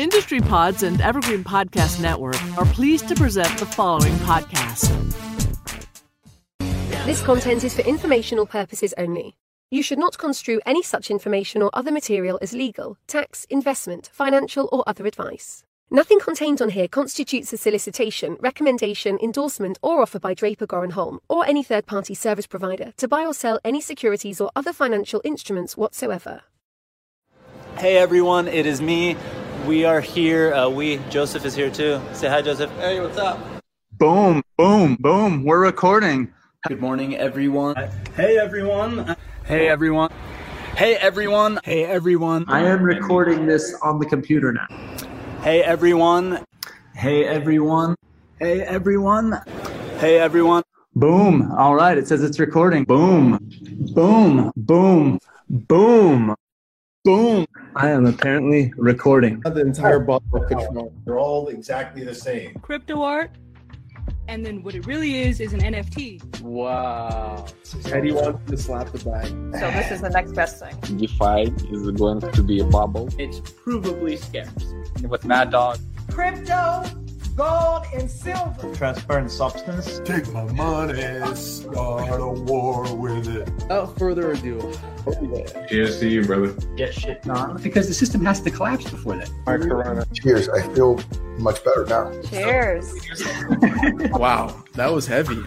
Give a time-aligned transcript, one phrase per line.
[0.00, 4.88] Industry Pods and Evergreen Podcast Network are pleased to present the following podcast.
[7.04, 9.36] This content is for informational purposes only.
[9.70, 14.70] You should not construe any such information or other material as legal, tax, investment, financial,
[14.72, 15.64] or other advice.
[15.90, 21.20] Nothing contained on here constitutes a solicitation, recommendation, endorsement, or offer by Draper Goren Holm
[21.28, 25.20] or any third party service provider to buy or sell any securities or other financial
[25.24, 26.40] instruments whatsoever.
[27.76, 29.18] Hey everyone, it is me.
[29.66, 30.54] We are here.
[30.54, 32.00] Uh, we, Joseph is here too.
[32.12, 32.70] Say hi, Joseph.
[32.78, 33.38] Hey, what's up?
[33.98, 35.44] Boom, boom, boom.
[35.44, 36.32] We're recording.
[36.66, 37.76] Good morning, everyone.
[38.16, 39.16] Hey, everyone.
[39.44, 40.10] Hey everyone.
[40.76, 41.58] Hey everyone.
[41.64, 42.44] Hey everyone.
[42.48, 44.66] I am recording this on the computer now.
[45.42, 46.44] Hey everyone.
[46.94, 47.96] Hey everyone.
[48.38, 49.42] Hey everyone.
[49.98, 50.62] Hey everyone.
[50.94, 51.52] Boom.
[51.58, 51.98] All right.
[51.98, 52.84] It says it's recording.
[52.84, 53.38] Boom.
[53.94, 54.52] Boom.
[54.56, 55.18] Boom.
[55.48, 56.34] Boom.
[57.02, 57.46] Boom.
[57.76, 59.40] I am apparently recording.
[59.40, 60.92] The entire bottle of control.
[61.06, 62.52] They're all exactly the same.
[62.56, 63.30] crypto art,
[64.28, 66.42] and then what it really is is an NFT.
[66.42, 67.46] Wow.
[67.86, 69.28] Eddie wants to slap the bag.
[69.58, 70.98] So this is the next best thing.
[70.98, 73.08] DeFi is going to be a bubble.
[73.16, 74.74] It's provably scarce.
[75.08, 75.78] With Mad Dog.
[76.10, 76.84] Crypto,
[77.36, 78.74] gold, and silver.
[78.74, 80.00] Transparent substance.
[80.04, 83.48] Take my money, start a war with it.
[83.54, 84.72] Without further ado,
[85.68, 86.52] Cheers to you, brother.
[86.76, 87.60] Get shit done.
[87.62, 89.30] because the system has to collapse before that.
[89.46, 90.06] My corona.
[90.12, 90.48] Cheers.
[90.48, 91.00] I feel
[91.38, 92.12] much better now.
[92.22, 92.92] Cheers.
[94.12, 95.42] wow, that was heavy.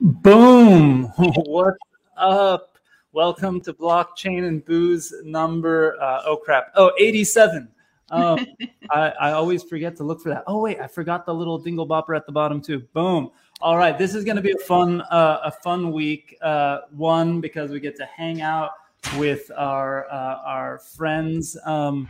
[0.00, 1.04] Boom!
[1.16, 1.78] What's
[2.16, 2.71] up?
[3.14, 7.68] Welcome to Blockchain and Booze number, uh, oh crap, oh, 87.
[8.08, 8.38] Um,
[8.90, 10.44] I, I always forget to look for that.
[10.46, 12.80] Oh, wait, I forgot the little dingle bopper at the bottom too.
[12.94, 13.30] Boom.
[13.60, 16.38] All right, this is going to be a fun, uh, a fun week.
[16.40, 18.70] Uh, one, because we get to hang out
[19.18, 22.08] with our, uh, our friends um,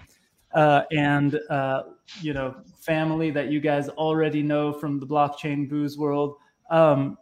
[0.55, 1.83] uh, and, uh,
[2.21, 6.37] you know, family that you guys already know from the Blockchain Booze world.
[6.71, 7.19] Um,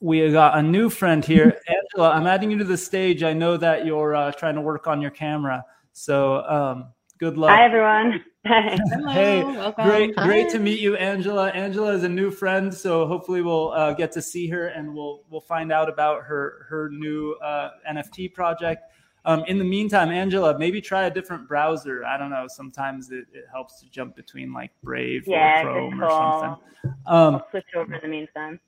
[0.00, 1.60] we got a new friend here,
[1.94, 2.10] Angela.
[2.14, 3.22] I'm adding you to the stage.
[3.22, 7.50] I know that you're uh, trying to work on your camera, so um, good luck.
[7.50, 8.24] Hi, everyone.
[8.44, 9.84] Hello, Hey, welcome.
[9.86, 10.26] great, Hi.
[10.26, 11.48] great to meet you, Angela.
[11.50, 15.24] Angela is a new friend, so hopefully we'll uh, get to see her and we'll
[15.30, 18.84] we'll find out about her her new uh, NFT project.
[19.26, 22.04] Um, in the meantime, Angela, maybe try a different browser.
[22.06, 22.46] I don't know.
[22.48, 26.64] Sometimes it, it helps to jump between like Brave Yeah, or Chrome or something.
[27.06, 28.58] Um, I'll switch over in the meantime.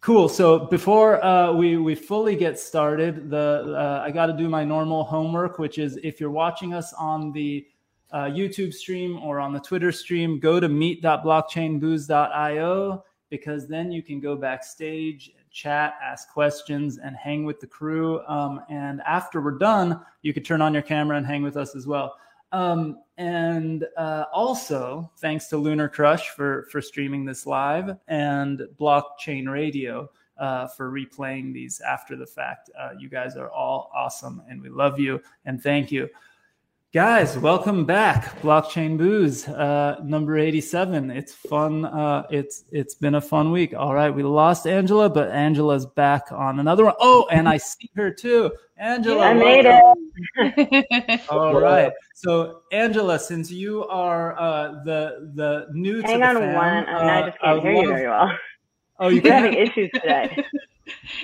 [0.00, 0.28] Cool.
[0.30, 4.64] So before uh, we we fully get started, the uh, I got to do my
[4.64, 7.66] normal homework, which is if you're watching us on the
[8.10, 14.20] uh, YouTube stream or on the Twitter stream, go to meet.blockchainbooze.io because then you can
[14.20, 18.22] go backstage, chat, ask questions, and hang with the crew.
[18.26, 21.76] Um, and after we're done, you could turn on your camera and hang with us
[21.76, 22.14] as well.
[22.52, 29.48] Um, and uh, also, thanks to Lunar Crush for for streaming this live, and Blockchain
[29.48, 32.70] Radio uh, for replaying these after the fact.
[32.78, 36.08] Uh, you guys are all awesome, and we love you, and thank you.
[36.92, 38.40] Guys, welcome back.
[38.40, 41.08] Blockchain Booze, uh, number 87.
[41.12, 41.84] It's fun.
[41.84, 43.74] Uh, it's it's been a fun week.
[43.76, 46.94] All right, we lost Angela, but Angela's back on another one.
[46.98, 48.50] Oh, and I see her too.
[48.76, 50.10] Angela, I made welcome.
[50.36, 51.20] it.
[51.30, 51.92] All right.
[52.16, 56.66] So, Angela, since you are uh, the the new to Hang the on fam, one.
[56.66, 58.38] I, mean, I uh, just can't would hear you very well.
[58.98, 60.44] Oh, you We're can having issues today.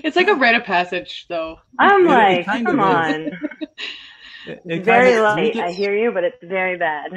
[0.04, 1.58] It's like a rite of passage, though.
[1.80, 3.30] I'm It- it like, kind come on.
[4.46, 5.56] It- it very kind of- light.
[5.56, 7.12] I hear you, but it's very bad.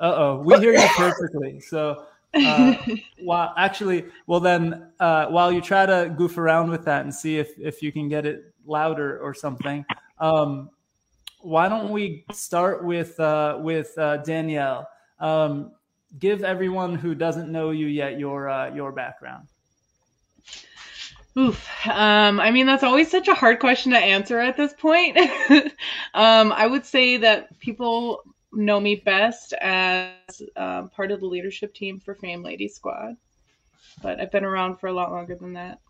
[0.00, 1.60] Uh oh, we hear you perfectly.
[1.60, 2.04] So,
[2.34, 2.74] uh,
[3.22, 7.38] while actually, well then, uh, while you try to goof around with that and see
[7.38, 9.84] if if you can get it louder or something,
[10.18, 10.68] um,
[11.40, 14.88] why don't we start with uh, with uh, Danielle?
[15.20, 15.70] Um,
[16.18, 19.48] give everyone who doesn't know you yet your uh, your background.
[21.36, 21.68] Oof.
[21.88, 25.16] Um, I mean, that's always such a hard question to answer at this point.
[26.14, 28.22] um, I would say that people
[28.52, 33.16] know me best as um, part of the leadership team for Fame Lady Squad,
[34.00, 35.80] but I've been around for a lot longer than that.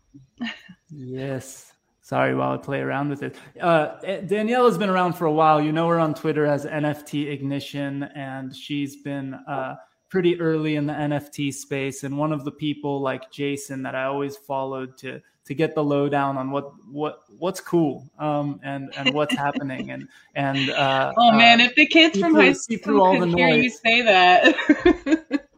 [0.89, 1.73] Yes.
[2.01, 3.35] Sorry while I play around with it.
[3.59, 3.95] Uh,
[4.27, 5.59] Danielle has been around for a while.
[5.59, 9.75] You know her on Twitter as NFT Ignition, and she's been uh,
[10.15, 12.05] pretty early in the NFT space.
[12.05, 15.83] And one of the people like Jason that I always followed to to get the
[15.83, 19.91] lowdown on what what what's cool um, and and what's happening.
[19.91, 23.19] And and uh, Oh man, uh, if the kids from high see school through all
[23.19, 25.45] the hear you say that.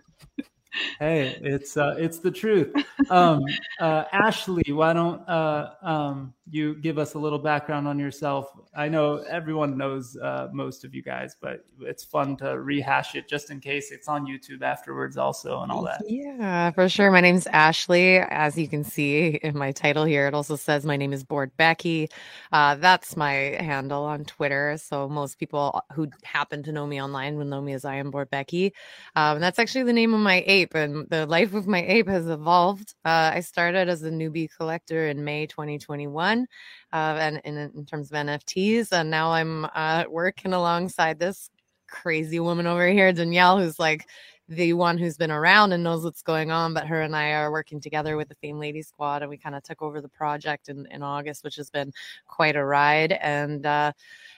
[0.99, 2.73] hey, it's uh, it's the truth.
[3.09, 3.43] Um,
[3.79, 8.51] uh, Ashley, why don't uh, um, you give us a little background on yourself?
[8.75, 13.27] I know everyone knows uh, most of you guys, but it's fun to rehash it
[13.27, 16.01] just in case it's on YouTube afterwards, also, and all that.
[16.07, 17.11] Yeah, for sure.
[17.11, 18.17] My name's Ashley.
[18.17, 21.55] As you can see in my title here, it also says my name is Bored
[21.57, 22.09] Becky.
[22.51, 24.77] Uh, that's my handle on Twitter.
[24.77, 28.11] So most people who happen to know me online will know me as I am
[28.11, 28.73] Bored Becky.
[29.15, 32.27] Um, that's actually the name of my ape, and the life of my ape has
[32.27, 32.95] evolved.
[33.05, 36.47] Uh, I started as a newbie collector in May 2021,
[36.93, 41.49] uh, and in, in terms of NFTs, and now I'm uh, working alongside this
[41.87, 44.07] crazy woman over here, Danielle, who's like
[44.49, 46.73] the one who's been around and knows what's going on.
[46.73, 49.55] But her and I are working together with the Fame Lady Squad, and we kind
[49.55, 51.91] of took over the project in, in August, which has been
[52.27, 53.11] quite a ride.
[53.13, 53.91] And uh,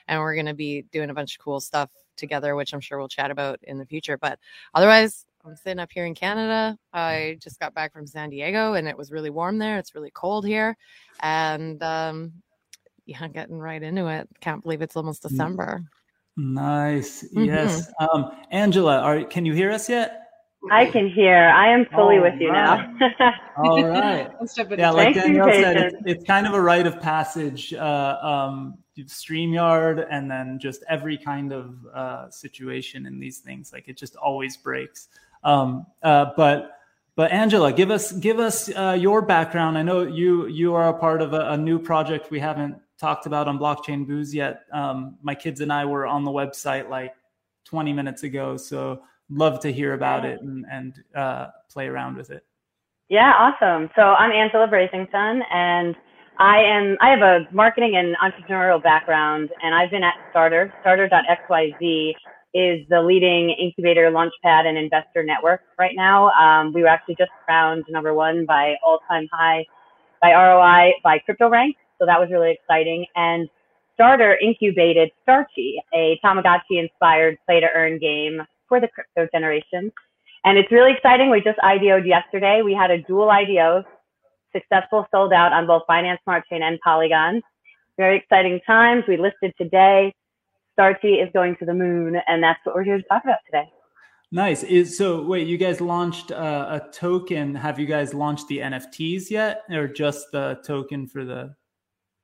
[0.07, 3.07] and we're gonna be doing a bunch of cool stuff together, which I'm sure we'll
[3.07, 4.17] chat about in the future.
[4.17, 4.39] But
[4.73, 6.77] otherwise, I'm sitting up here in Canada.
[6.93, 9.77] I just got back from San Diego, and it was really warm there.
[9.77, 10.75] It's really cold here,
[11.21, 12.33] and um,
[13.05, 14.27] yeah, getting right into it.
[14.41, 15.83] Can't believe it's almost December.
[16.35, 17.23] Nice.
[17.33, 17.47] Mhm.
[17.47, 17.91] Yes.
[17.99, 20.25] Um, Angela, are can you hear us yet?
[20.71, 21.35] I can hear.
[21.35, 22.93] I am fully All with you now.
[23.57, 24.29] All right.
[24.41, 26.99] Let's jump into Yeah, like Thanks Danielle said, it's, it's kind of a rite of
[26.99, 27.73] passage.
[27.73, 28.77] Uh, um,
[29.07, 33.71] StreamYard and then just every kind of uh, situation in these things.
[33.71, 35.07] Like it just always breaks.
[35.43, 36.71] Um, uh, but
[37.15, 39.77] but Angela, give us give us uh, your background.
[39.77, 43.25] I know you you are a part of a, a new project we haven't talked
[43.25, 44.63] about on Blockchain Booze yet.
[44.71, 47.13] Um, my kids and I were on the website like
[47.65, 52.29] 20 minutes ago, so love to hear about it and and uh, play around with
[52.29, 52.45] it.
[53.09, 53.89] Yeah, awesome.
[53.95, 55.95] So I'm Angela Brasington, and
[56.37, 60.73] I am I have a marketing and entrepreneurial background, and I've been at Starter.
[60.81, 62.15] Starter.xyz
[62.53, 66.29] is the leading incubator, launchpad, and investor network right now.
[66.31, 69.65] Um, we were actually just crowned number one by all-time high
[70.21, 73.05] by ROI by CryptoRank, so that was really exciting.
[73.15, 73.47] And
[73.93, 79.91] Starter incubated Starchi, a Tamagotchi-inspired play-to-earn game for the crypto generation.
[80.45, 81.29] And it's really exciting.
[81.29, 82.61] We just IDO'd yesterday.
[82.63, 83.83] We had a dual IDO,
[84.53, 87.41] successful, sold out on both Binance Smart Chain and Polygon.
[87.97, 89.03] Very exciting times.
[89.07, 90.13] We listed today.
[90.79, 93.69] Starchi is going to the moon, and that's what we're here to talk about today.
[94.31, 94.63] Nice.
[94.63, 95.23] Is so.
[95.23, 97.55] Wait, you guys launched uh, a token.
[97.55, 101.55] Have you guys launched the NFTs yet, or just the token for the?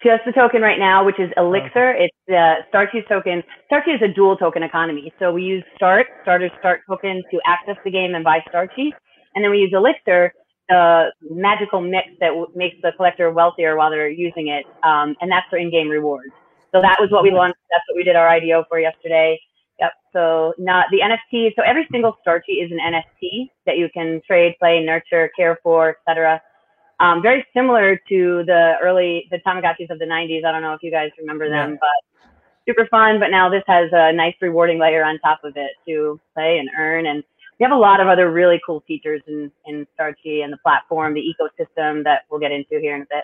[0.04, 1.92] Just the token right now, which is Elixir.
[1.92, 3.42] It's the Starchi's token.
[3.72, 5.12] Starchi is a dual token economy.
[5.20, 8.92] So we use Start, Starter's Start token to access the game and buy Starchi.
[9.34, 10.34] And then we use Elixir,
[10.70, 14.66] the magical mix that w- makes the collector wealthier while they're using it.
[14.84, 16.34] Um, and that's for in-game rewards.
[16.76, 17.58] So that was what we launched.
[17.72, 19.40] That's what we did our IDO for yesterday.
[19.80, 19.92] Yep.
[20.12, 21.56] So not the NFT.
[21.56, 25.96] So every single Starchi is an NFT that you can trade, play, nurture, care for,
[25.96, 26.42] etc.
[27.00, 30.44] Um, very similar to the early the Tamagotchis of the 90s.
[30.44, 31.78] I don't know if you guys remember them, Yeah.
[31.80, 32.30] but
[32.68, 33.22] super fun.
[33.22, 36.70] But now this has a nice rewarding layer on top of it to play and
[36.78, 37.06] earn.
[37.06, 37.24] And
[37.58, 41.14] we have a lot of other really cool features in in Starchi and the platform,
[41.14, 43.24] the ecosystem that we'll get into here in a bit.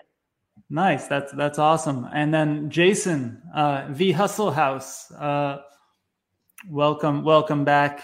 [0.72, 1.06] Nice.
[1.06, 2.08] That's that's awesome.
[2.14, 5.10] And then Jason, uh, V Hustle House.
[5.10, 5.58] Uh,
[6.70, 8.00] welcome, welcome back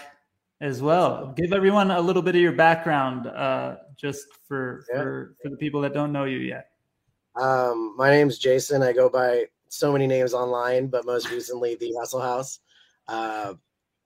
[0.61, 1.33] as well.
[1.35, 5.81] Give everyone a little bit of your background, uh, just for for for the people
[5.81, 6.69] that don't know you yet.
[7.35, 8.83] Um, my name's Jason.
[8.83, 12.59] I go by so many names online, but most recently the Hustle House.
[13.07, 13.55] Uh,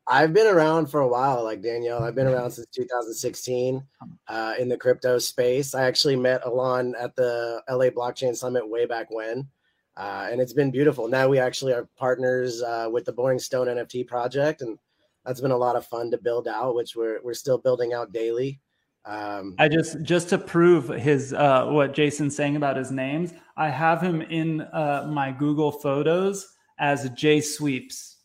[0.08, 2.04] I've been around for a while, like Danielle.
[2.04, 3.84] I've been around since 2016
[4.28, 5.74] uh, in the crypto space.
[5.74, 9.48] I actually met Alon at the LA Blockchain Summit way back when,
[9.96, 11.08] uh, and it's been beautiful.
[11.08, 14.78] Now we actually are partners uh, with the Boring Stone NFT project, and
[15.26, 18.12] that's been a lot of fun to build out, which we're we're still building out
[18.12, 18.60] daily.
[19.06, 23.70] Um, I just just to prove his uh, what Jason's saying about his names, I
[23.70, 26.46] have him in uh, my Google Photos
[26.78, 28.18] as J Sweeps.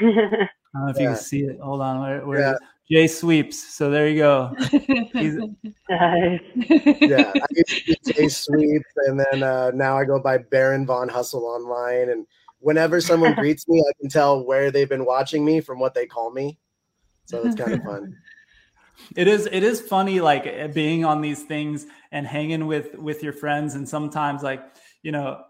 [0.74, 1.60] I don't know if you can see it.
[1.60, 2.54] Hold on, where, where Yeah.
[2.90, 3.58] J Sweeps.
[3.74, 4.54] So there you go.
[5.88, 11.44] Yeah, I used Jay sweeps, and then uh, now I go by Baron Von Hustle
[11.46, 12.10] online.
[12.10, 12.26] And
[12.60, 16.06] whenever someone greets me, I can tell where they've been watching me from what they
[16.06, 16.58] call me.
[17.26, 18.14] So it's kind of fun.
[19.16, 23.22] it is it is funny like eh, being on these things and hanging with with
[23.22, 24.62] your friends and sometimes like
[25.02, 25.42] you know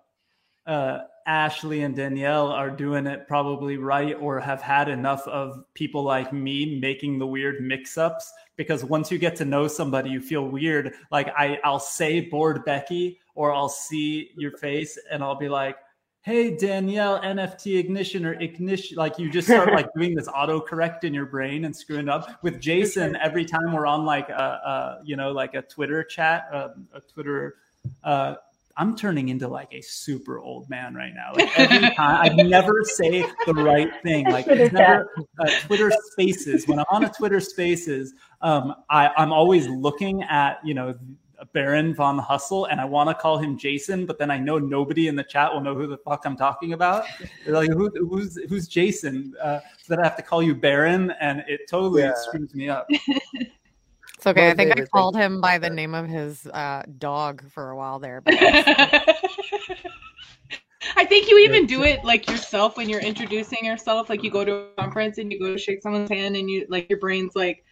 [0.66, 6.02] uh ashley and danielle are doing it probably right or have had enough of people
[6.02, 10.48] like me making the weird mix-ups because once you get to know somebody you feel
[10.48, 15.48] weird like i i'll say bored becky or i'll see your face and i'll be
[15.48, 15.76] like
[16.22, 21.12] hey Danielle, NFT ignition or ignition, like you just start like doing this autocorrect in
[21.12, 22.42] your brain and screwing up.
[22.42, 26.46] With Jason, every time we're on like a, a you know like a Twitter chat,
[26.52, 27.56] um, a Twitter.
[28.04, 28.36] Uh,
[28.76, 31.32] I'm turning into like a super old man right now.
[31.34, 34.26] Like every time, I never say the right thing.
[34.30, 36.66] Like it's never uh, Twitter Spaces.
[36.66, 40.94] When I'm on a Twitter Spaces, um, I, I'm always looking at you know
[41.52, 45.08] Baron von Hustle, and I want to call him Jason, but then I know nobody
[45.08, 47.04] in the chat will know who the fuck I'm talking about.
[47.44, 49.34] They're like, who, who's who's Jason?
[49.42, 52.14] Uh, so then I have to call you Baron, and it totally Yeah.
[52.14, 52.86] screws me up.
[54.22, 54.50] It's okay.
[54.50, 57.98] I think I called him by the name of his uh, dog for a while
[57.98, 58.22] there.
[60.96, 64.08] I think you even do it like yourself when you're introducing yourself.
[64.08, 66.64] Like you go to a conference and you go to shake someone's hand, and you
[66.68, 67.64] like your brain's like,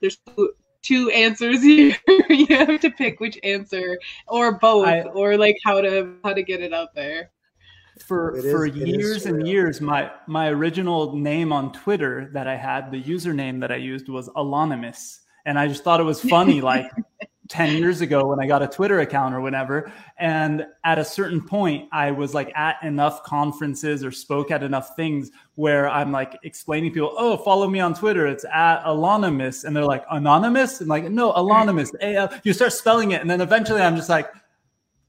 [0.00, 0.52] "There's two,
[0.82, 1.96] two answers here.
[2.28, 6.44] you have to pick which answer, or both, I- or like how to how to
[6.44, 7.30] get it out there."
[8.06, 12.30] for It is- for it is years and years my my original name on twitter
[12.32, 16.04] that i had the username that i used was anonymous and i just thought it
[16.04, 16.90] was funny like
[17.48, 21.40] 10 years ago when i got a twitter account or whatever and at a certain
[21.40, 26.38] point i was like at enough conferences or spoke at enough things where i'm like
[26.42, 30.90] explaining people oh follow me on twitter it's at anonymous and they're like anonymous and
[30.90, 34.28] like no anonymous A-L-" you start spelling it and then eventually i'm just like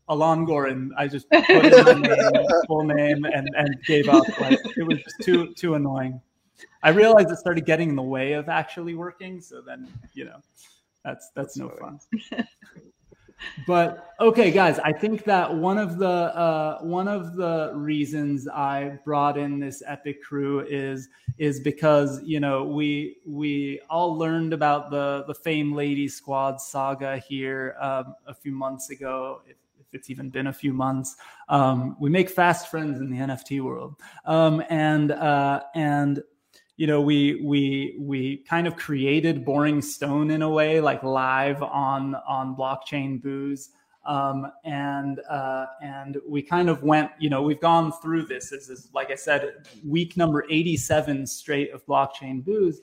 [0.09, 0.91] Alon Goren.
[0.97, 4.27] I just put in my name, full name, and and gave up.
[4.41, 6.19] Like it was just too too annoying.
[6.83, 9.41] I realized it started getting in the way of actually working.
[9.41, 10.41] So then you know,
[11.03, 11.99] that's that's no fun.
[13.65, 18.99] But okay, guys, I think that one of the uh, one of the reasons I
[19.05, 24.91] brought in this epic crew is is because you know we we all learned about
[24.91, 29.41] the the Fame Lady Squad saga here um, a few months ago.
[29.45, 31.15] If, if it's even been a few months,
[31.47, 36.21] um, we make fast friends in the NFT world, um, and uh, and
[36.79, 41.61] you know we we we kind of created boring stone in a way like live
[41.61, 43.71] on on blockchain booze.
[44.05, 48.49] Um, and uh, and we kind of went you know we've gone through this.
[48.49, 52.79] This is like i said week number 87 straight of blockchain booze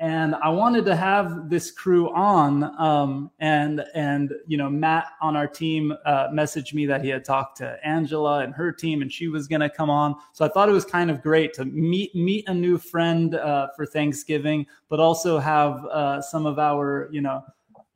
[0.00, 5.36] and i wanted to have this crew on um, and and you know matt on
[5.36, 9.12] our team uh, messaged me that he had talked to angela and her team and
[9.12, 10.16] she was going to come on.
[10.32, 13.68] So i thought it was kind of great to meet meet a new friend uh,
[13.76, 17.44] for thanksgiving but also have uh, some of our you know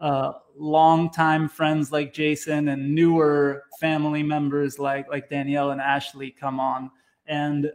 [0.01, 6.61] uh, longtime friends like Jason and newer family members like like Danielle and Ashley come
[6.61, 6.91] on.
[7.27, 7.73] And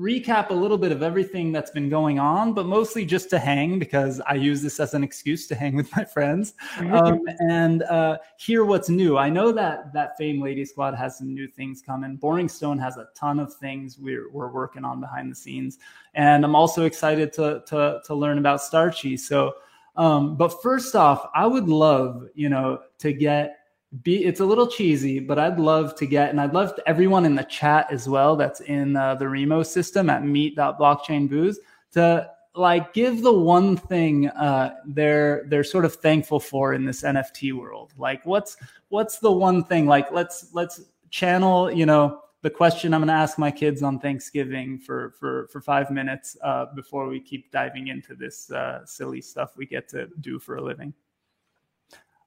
[0.00, 3.78] recap a little bit of everything that's been going on, but mostly just to hang
[3.78, 8.18] because I use this as an excuse to hang with my friends um, and uh,
[8.38, 9.18] hear what's new.
[9.18, 12.16] I know that that Fame Lady Squad has some new things coming.
[12.16, 15.78] Boring Stone has a ton of things we're we're working on behind the scenes,
[16.14, 19.18] and I'm also excited to to to learn about Starchi.
[19.18, 19.54] So.
[19.96, 23.59] Um, but first off, I would love, you know, to get
[24.02, 27.34] be it's a little cheesy, but I'd love to get, and I'd love everyone in
[27.34, 31.56] the chat as well that's in uh, the Remo system at meet.blockchainbooze
[31.92, 37.02] to like give the one thing uh, they're they're sort of thankful for in this
[37.02, 37.92] NFT world.
[37.96, 38.56] Like what's
[38.88, 39.86] what's the one thing?
[39.86, 43.98] Like let's let's channel, you know, the question I'm going to ask my kids on
[43.98, 49.20] Thanksgiving for for for five minutes uh, before we keep diving into this uh, silly
[49.20, 50.94] stuff we get to do for a living.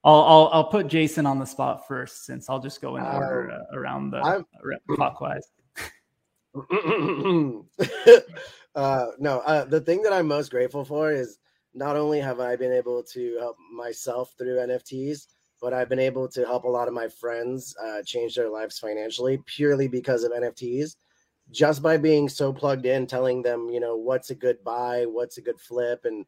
[0.04, 3.52] I'll, I'll I'll put Jason on the spot first, since I'll just go in order
[3.52, 4.46] Um, uh, around the I'm-
[4.90, 5.48] clockwise.
[8.76, 11.38] uh, no, uh, the thing that I'm most grateful for is
[11.74, 15.28] not only have I been able to help myself through NFTs,
[15.62, 18.78] but I've been able to help a lot of my friends uh, change their lives
[18.80, 20.96] financially purely because of NFTs.
[21.52, 25.38] Just by being so plugged in, telling them, you know, what's a good buy, what's
[25.38, 26.06] a good flip.
[26.06, 26.26] And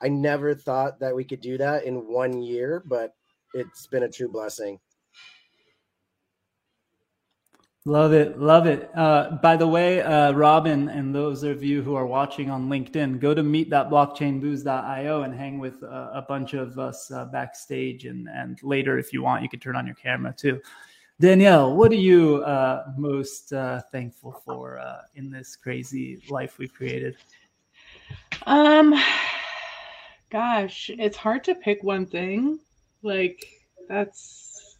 [0.00, 3.14] I never thought that we could do that in one year, but
[3.54, 4.78] it's been a true blessing.
[7.84, 8.90] Love it, love it.
[8.94, 13.18] Uh, by the way, uh, Robin and those of you who are watching on LinkedIn,
[13.18, 18.04] go to meet.blockchainbooze.io and hang with uh, a bunch of us uh, backstage.
[18.04, 20.60] And, and later, if you want, you can turn on your camera too.
[21.18, 26.74] Danielle, what are you uh, most uh, thankful for uh, in this crazy life we've
[26.74, 27.16] created?
[28.46, 28.94] Um,
[30.30, 32.58] gosh, it's hard to pick one thing.
[33.02, 33.46] Like
[33.88, 34.76] that's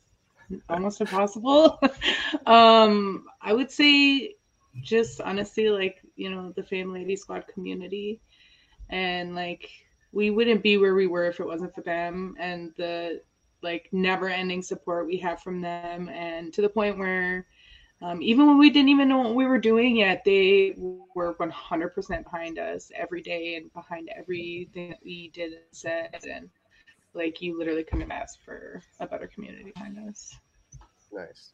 [0.69, 1.81] almost impossible.
[2.47, 4.35] um, I would say
[4.83, 8.21] just honestly, like you know, the Fame Lady Squad community,
[8.89, 9.71] and like
[10.13, 13.21] we wouldn't be where we were if it wasn't for them and the
[13.63, 17.47] like never ending support we have from them and to the point where
[18.01, 22.25] Um, even when we didn't even know what we were doing yet, they were 100%
[22.25, 26.15] behind us every day and behind everything that we did and said.
[26.29, 26.49] And
[27.15, 30.33] like, you literally couldn't have asked for a better community behind us.
[31.13, 31.53] Nice.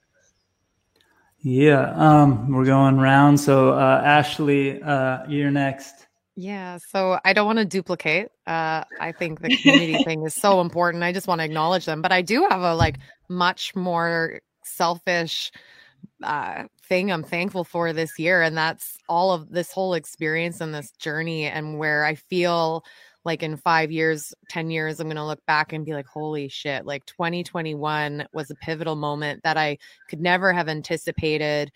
[1.40, 3.40] Yeah, um, we're going round.
[3.40, 6.06] So, uh, Ashley, uh, you're next.
[6.36, 8.28] Yeah, so I don't want to duplicate.
[8.46, 11.04] Uh, I think the community thing is so important.
[11.04, 12.98] I just want to acknowledge them, but I do have a like
[13.28, 15.52] much more selfish
[16.22, 20.74] uh, thing I'm thankful for this year, and that's all of this whole experience and
[20.74, 22.84] this journey, and where I feel
[23.24, 26.48] like in five years, 10 years, I'm going to look back and be like, holy
[26.48, 29.78] shit, like 2021 was a pivotal moment that I
[30.08, 31.72] could never have anticipated.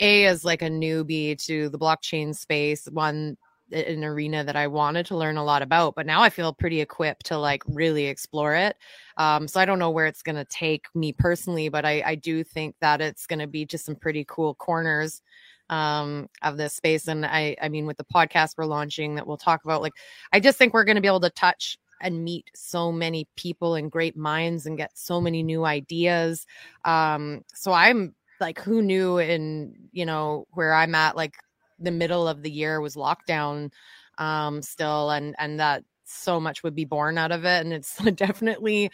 [0.00, 3.36] A, as like a newbie to the blockchain space, one
[3.72, 6.80] an arena that I wanted to learn a lot about, but now I feel pretty
[6.80, 8.76] equipped to like really explore it.
[9.16, 12.14] Um, so I don't know where it's going to take me personally, but I, I
[12.14, 15.22] do think that it's going to be just some pretty cool corners
[15.70, 17.08] um, of this space.
[17.08, 19.94] And I, I mean, with the podcast we're launching that we'll talk about, like,
[20.32, 23.74] I just think we're going to be able to touch and meet so many people
[23.74, 26.46] and great minds and get so many new ideas.
[26.84, 31.34] Um, so I'm like, who knew in, you know, where I'm at, like
[31.78, 33.72] the middle of the year was lockdown
[34.18, 37.64] um, still, and, and that so much would be born out of it.
[37.64, 38.90] And it's definitely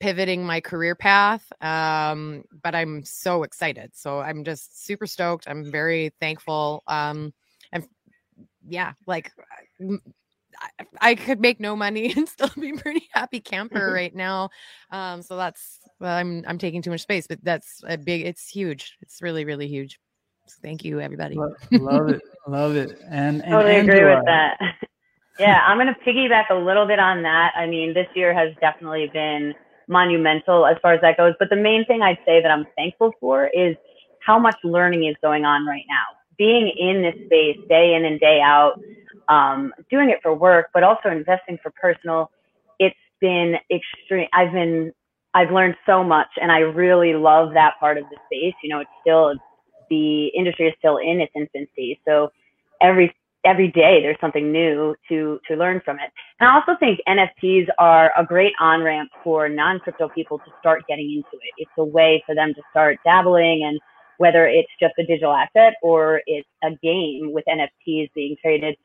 [0.00, 1.50] pivoting my career path.
[1.60, 3.92] Um, but I'm so excited.
[3.94, 5.48] So I'm just super stoked.
[5.48, 6.82] I'm very thankful.
[6.88, 7.32] Um,
[7.72, 7.86] and
[8.68, 9.30] yeah, like
[9.80, 14.50] I, I could make no money and still be pretty happy camper right now.
[14.90, 18.26] Um, so that's well, I'm I'm taking too much space, but that's a big.
[18.26, 18.96] It's huge.
[19.02, 19.98] It's really really huge.
[20.46, 21.36] So thank you, everybody.
[21.36, 23.98] Love, love it, love it, and, and totally Angela.
[23.98, 24.58] agree with that.
[25.38, 27.52] yeah, I'm going to piggyback a little bit on that.
[27.56, 29.54] I mean, this year has definitely been
[29.88, 31.34] monumental as far as that goes.
[31.38, 33.76] But the main thing I'd say that I'm thankful for is
[34.24, 36.18] how much learning is going on right now.
[36.38, 38.80] Being in this space day in and day out,
[39.28, 42.30] um, doing it for work, but also investing for personal.
[42.78, 44.28] It's been extreme.
[44.32, 44.92] I've been,
[45.34, 48.54] I've learned so much and I really love that part of the space.
[48.62, 49.34] You know, it's still,
[49.92, 52.00] the industry is still in its infancy.
[52.06, 52.32] So
[52.80, 56.10] every every day there's something new to to learn from it.
[56.40, 60.50] And I also think NFTs are a great on ramp for non crypto people to
[60.60, 61.52] start getting into it.
[61.58, 63.78] It's a way for them to start dabbling and
[64.16, 68.76] whether it's just a digital asset or it's a game with NFTs being traded,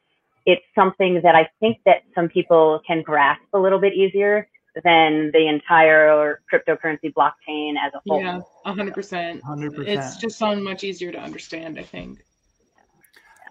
[0.46, 4.48] it's something that I think that some people can grasp a little bit easier
[4.84, 8.22] than the entire cryptocurrency blockchain as a whole.
[8.22, 9.44] Yeah, hundred percent.
[9.44, 10.00] Hundred percent.
[10.00, 11.80] It's just so much easier to understand.
[11.80, 12.24] I think.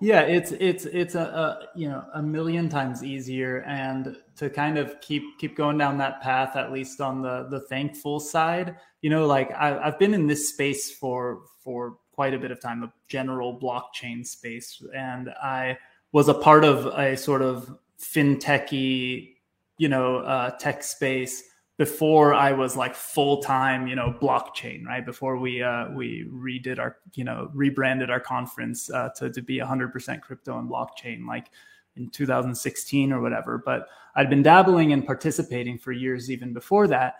[0.00, 4.78] Yeah, it's it's it's a, a you know a million times easier, and to kind
[4.78, 8.76] of keep keep going down that path, at least on the the thankful side.
[9.00, 12.60] You know, like I, I've been in this space for for quite a bit of
[12.60, 15.78] time, the general blockchain space, and I
[16.12, 19.35] was a part of a sort of fintechy,
[19.78, 21.42] you know, uh, tech space
[21.78, 25.04] before I was like full time, you know, blockchain, right?
[25.04, 29.58] Before we uh, we redid our, you know, rebranded our conference uh, to to be
[29.58, 31.50] 100% crypto and blockchain, like
[31.96, 33.58] in 2016 or whatever.
[33.58, 37.16] But I'd been dabbling and participating for years even before that.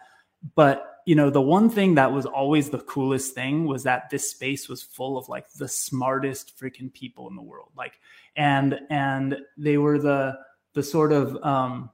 [0.54, 4.30] But you know, the one thing that was always the coolest thing was that this
[4.30, 8.00] space was full of like the smartest freaking people in the world, like,
[8.36, 10.36] and and they were the
[10.72, 11.90] the sort of um,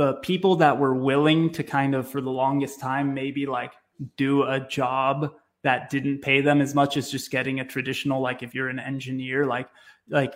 [0.00, 3.74] the people that were willing to kind of for the longest time maybe like
[4.16, 5.30] do a job
[5.62, 8.78] that didn't pay them as much as just getting a traditional like if you're an
[8.78, 9.68] engineer like
[10.08, 10.32] like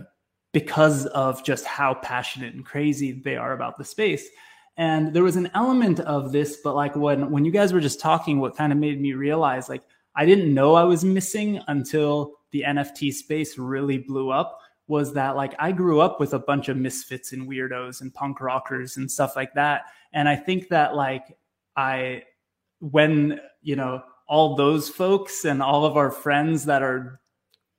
[0.53, 4.29] because of just how passionate and crazy they are about the space.
[4.77, 8.01] And there was an element of this but like when when you guys were just
[8.01, 12.35] talking what kind of made me realize like i didn't know i was missing until
[12.51, 16.69] the nft space really blew up was that like I grew up with a bunch
[16.69, 19.87] of misfits and weirdos and punk rockers and stuff like that.
[20.13, 21.37] And I think that like
[21.77, 22.25] I,
[22.81, 27.21] when, you know, all those folks and all of our friends that are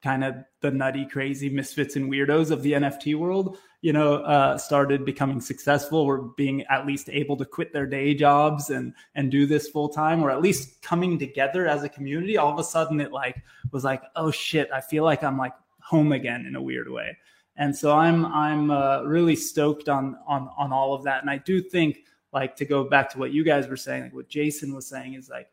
[0.03, 4.57] kind of the nutty, crazy misfits and weirdos of the NFT world, you know, uh,
[4.57, 9.31] started becoming successful, were being at least able to quit their day jobs and and
[9.31, 12.37] do this full time, or at least coming together as a community.
[12.37, 15.53] All of a sudden, it like was like, oh shit, I feel like I'm like
[15.85, 17.17] home again in a weird way.
[17.57, 21.21] And so I'm I'm uh, really stoked on on on all of that.
[21.21, 21.99] And I do think
[22.33, 25.13] like to go back to what you guys were saying, like what Jason was saying
[25.13, 25.47] is like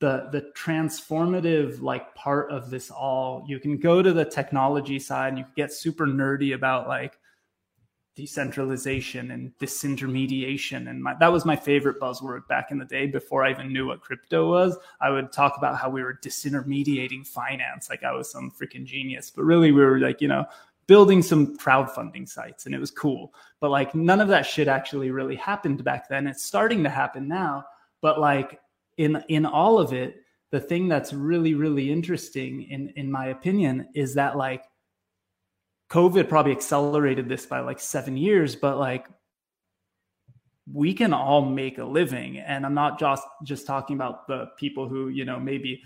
[0.00, 3.44] the the transformative like part of this all.
[3.46, 7.18] You can go to the technology side and you can get super nerdy about like
[8.16, 10.90] decentralization and disintermediation.
[10.90, 13.86] And my, that was my favorite buzzword back in the day before i even knew
[13.86, 14.76] what crypto was.
[15.00, 19.30] I would talk about how we were disintermediating finance like i was some freaking genius.
[19.30, 20.44] But really we were like you know
[20.86, 23.32] building some crowdfunding sites and it was cool.
[23.60, 26.26] But like none of that shit actually really happened back then.
[26.26, 27.64] It's starting to happen now.
[28.00, 28.60] But like
[28.96, 33.88] in in all of it the thing that's really really interesting in in my opinion
[33.94, 34.64] is that like
[35.90, 39.06] COVID probably accelerated this by like seven years, but like
[40.72, 42.38] we can all make a living.
[42.38, 45.82] And I'm not just just talking about the people who, you know, maybe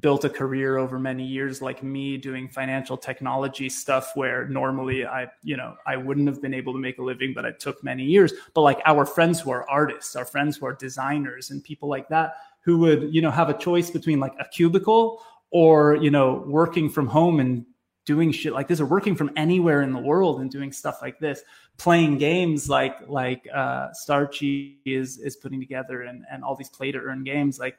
[0.00, 5.28] built a career over many years like me doing financial technology stuff where normally I,
[5.42, 8.04] you know, I wouldn't have been able to make a living, but it took many
[8.04, 8.34] years.
[8.52, 12.08] But like our friends who are artists, our friends who are designers and people like
[12.10, 16.44] that who would, you know, have a choice between like a cubicle or, you know,
[16.46, 17.64] working from home and
[18.06, 21.18] doing shit like this or working from anywhere in the world and doing stuff like
[21.18, 21.42] this
[21.76, 26.90] playing games like like uh starchi is is putting together and and all these play
[26.90, 27.76] to earn games like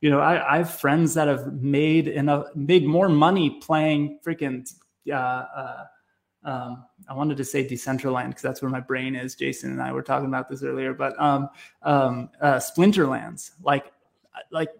[0.00, 4.70] you know I, I have friends that have made enough made more money playing freaking
[5.10, 5.84] uh, uh
[6.42, 9.34] um, I wanted to say Decentraland because that's where my brain is.
[9.34, 11.50] Jason and I were talking about this earlier, but um,
[11.82, 13.92] um, uh, Splinterlands, like,
[14.50, 14.70] like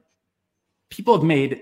[0.88, 1.60] people have made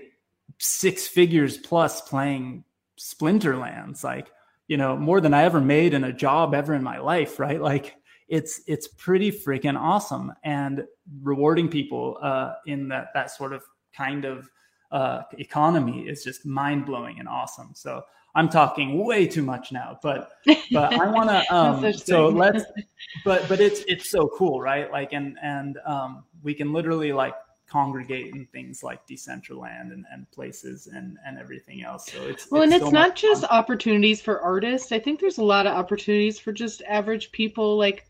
[0.57, 2.63] six figures plus playing
[2.99, 4.31] Splinterlands, like,
[4.67, 7.59] you know, more than I ever made in a job ever in my life, right?
[7.61, 7.95] Like
[8.27, 10.85] it's it's pretty freaking awesome and
[11.21, 14.49] rewarding people uh, in that that sort of kind of
[14.91, 17.71] uh, economy is just mind blowing and awesome.
[17.73, 18.03] So
[18.35, 20.31] I'm talking way too much now, but
[20.71, 22.63] but I want to um, so let's
[23.25, 24.91] but but it's it's so cool, right?
[24.91, 27.33] Like and and um, we can literally like
[27.69, 32.11] congregate in things like Decentraland and, and places and, and everything else.
[32.11, 33.49] So it's well, it's and it's so not just fun.
[33.51, 34.91] opportunities for artists.
[34.91, 38.07] I think there's a lot of opportunities for just average people, like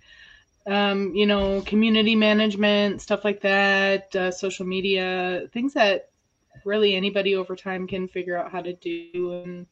[0.65, 6.10] um, you know, community management, stuff like that, uh, social media, things that
[6.65, 9.65] really anybody over time can figure out how to do and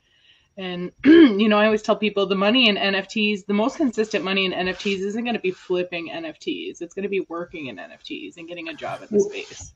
[0.58, 4.46] and you know, I always tell people the money in NFTs, the most consistent money
[4.46, 6.82] in NFTs isn't going to be flipping NFTs.
[6.82, 9.74] It's going to be working in NFTs and getting a job in the space.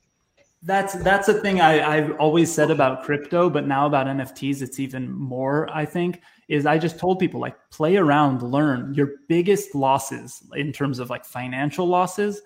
[0.64, 4.80] That's that's a thing I, I've always said about crypto, but now about NFTs, it's
[4.80, 5.68] even more.
[5.72, 8.94] I think is I just told people like play around, learn.
[8.94, 12.42] Your biggest losses in terms of like financial losses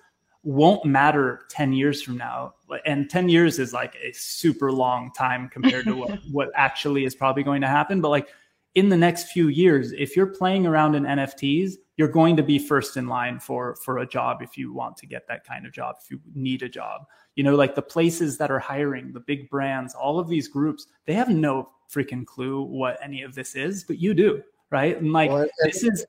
[0.46, 2.54] won't matter 10 years from now.
[2.86, 7.16] And 10 years is like a super long time compared to what, what actually is
[7.16, 8.00] probably going to happen.
[8.00, 8.30] But like
[8.76, 12.60] in the next few years if you're playing around in nfts you're going to be
[12.60, 15.72] first in line for for a job if you want to get that kind of
[15.72, 17.06] job if you need a job.
[17.36, 20.88] You know like the places that are hiring the big brands all of these groups
[21.06, 25.00] they have no freaking clue what any of this is but you do right?
[25.00, 26.06] And like Well, this is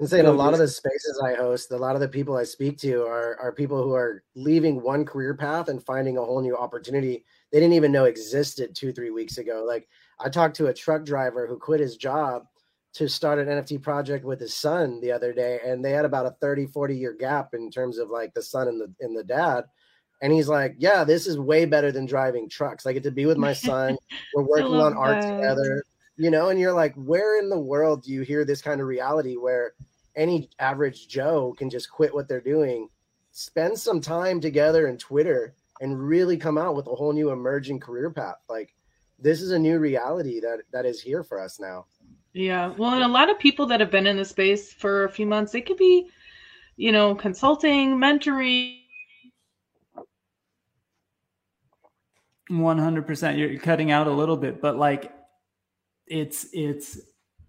[0.00, 2.44] I'm saying a lot of the spaces I host, a lot of the people I
[2.44, 6.40] speak to are are people who are leaving one career path and finding a whole
[6.40, 9.64] new opportunity they didn't even know existed two, three weeks ago.
[9.66, 9.88] Like
[10.20, 12.44] I talked to a truck driver who quit his job
[12.94, 16.26] to start an NFT project with his son the other day, and they had about
[16.26, 19.24] a 30, 40 year gap in terms of like the son and the and the
[19.24, 19.64] dad.
[20.20, 22.86] And he's like, Yeah, this is way better than driving trucks.
[22.86, 23.96] I get to be with my son.
[24.34, 25.36] We're working on art that.
[25.36, 25.82] together
[26.20, 28.88] you know and you're like where in the world do you hear this kind of
[28.88, 29.74] reality where
[30.18, 32.88] any average joe can just quit what they're doing
[33.32, 37.80] spend some time together in twitter and really come out with a whole new emerging
[37.80, 38.74] career path like
[39.18, 41.86] this is a new reality that that is here for us now
[42.32, 42.72] Yeah.
[42.76, 45.26] Well, and a lot of people that have been in the space for a few
[45.26, 46.08] months, it could be,
[46.76, 48.76] you know, consulting, mentoring.
[52.50, 55.12] 100% you're cutting out a little bit but like
[56.06, 56.98] it's it's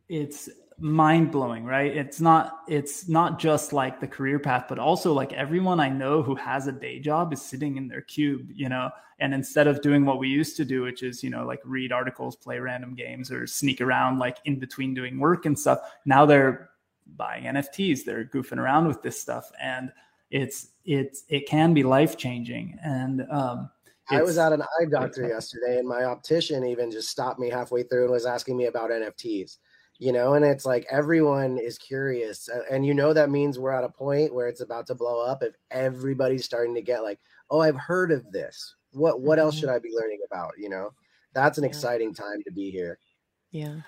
[0.09, 1.95] it's mind blowing right?
[1.95, 6.21] It's not it's not just like the career path but also like everyone i know
[6.21, 8.89] who has a day job is sitting in their cube you know?
[9.21, 11.91] And instead of doing what we used to do which is you know like read
[11.91, 16.25] articles play random games or sneak around like in between doing work and stuff now
[16.25, 16.69] they're
[17.17, 19.91] buying nfts they're goofing around with this stuff and
[20.31, 23.69] it's it's it can be life changing and um
[24.09, 27.83] i was at an eye doctor yesterday and my optician even just stopped me halfway
[27.83, 29.57] through and was asking me about nfts
[29.99, 33.83] you know and it's like everyone is curious and you know that means we're at
[33.83, 37.19] a point where it's about to blow up if everybody's starting to get like
[37.51, 39.59] oh i've heard of this what what else Mhm.
[39.59, 40.91] should i be learning about you know
[41.33, 42.97] that's an exciting time to be here
[43.51, 43.81] Yeah.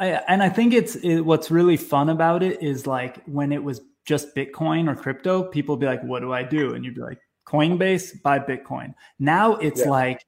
[0.00, 3.62] I, and I think it's it, what's really fun about it is like when it
[3.62, 7.00] was just Bitcoin or crypto, people be like, "What do I do?" And you'd be
[7.00, 9.90] like, "Coinbase, buy Bitcoin." Now it's Yeah.
[9.90, 10.24] like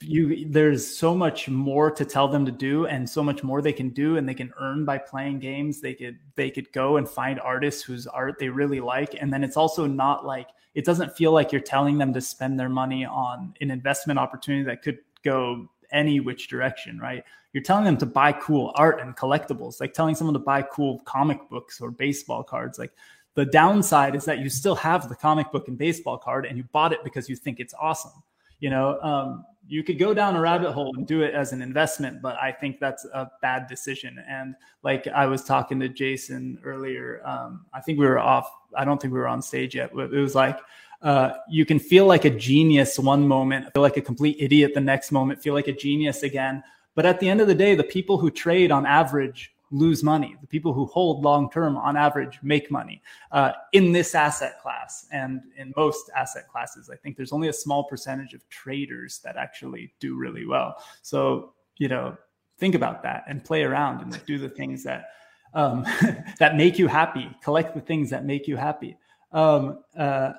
[0.00, 3.72] you there's so much more to tell them to do and so much more they
[3.72, 5.80] can do and they can earn by playing games.
[5.80, 9.16] They could they could go and find artists whose art they really like.
[9.20, 12.58] And then it's also not like it doesn't feel like you're telling them to spend
[12.58, 17.24] their money on an investment opportunity that could go any which direction right?
[17.52, 21.00] You're telling them to buy cool art and collectibles like telling someone to buy cool
[21.00, 22.78] comic books or baseball cards.
[22.78, 22.92] Like
[23.34, 26.64] the downside is that you still have the comic book and baseball card and you
[26.72, 28.22] bought it because you think it's awesome
[28.60, 28.98] you know?
[29.00, 32.36] Um, you could go down a rabbit hole and do it as an investment but
[32.36, 34.22] i think that's a bad decision.
[34.28, 38.84] And like i was talking to jason earlier um, i think we were off i
[38.84, 40.58] don't think we were on stage yet but it was like
[41.04, 44.80] uh, you can feel like a genius one moment feel like a complete idiot the
[44.80, 46.62] next moment feel like a genius again.
[46.94, 50.36] But at the end of the day the people who trade on average lose money.
[50.40, 55.06] The people who hold long term, on average, make money uh, in this asset class
[55.10, 56.88] and in most asset classes.
[56.90, 60.76] I think there's only a small percentage of traders that actually do really well.
[61.02, 62.16] So you know,
[62.58, 65.06] think about that and play around and do the things that
[65.54, 65.84] um,
[66.38, 67.30] that make you happy.
[67.42, 68.96] Collect the things that make you happy.
[69.32, 70.32] Um, uh,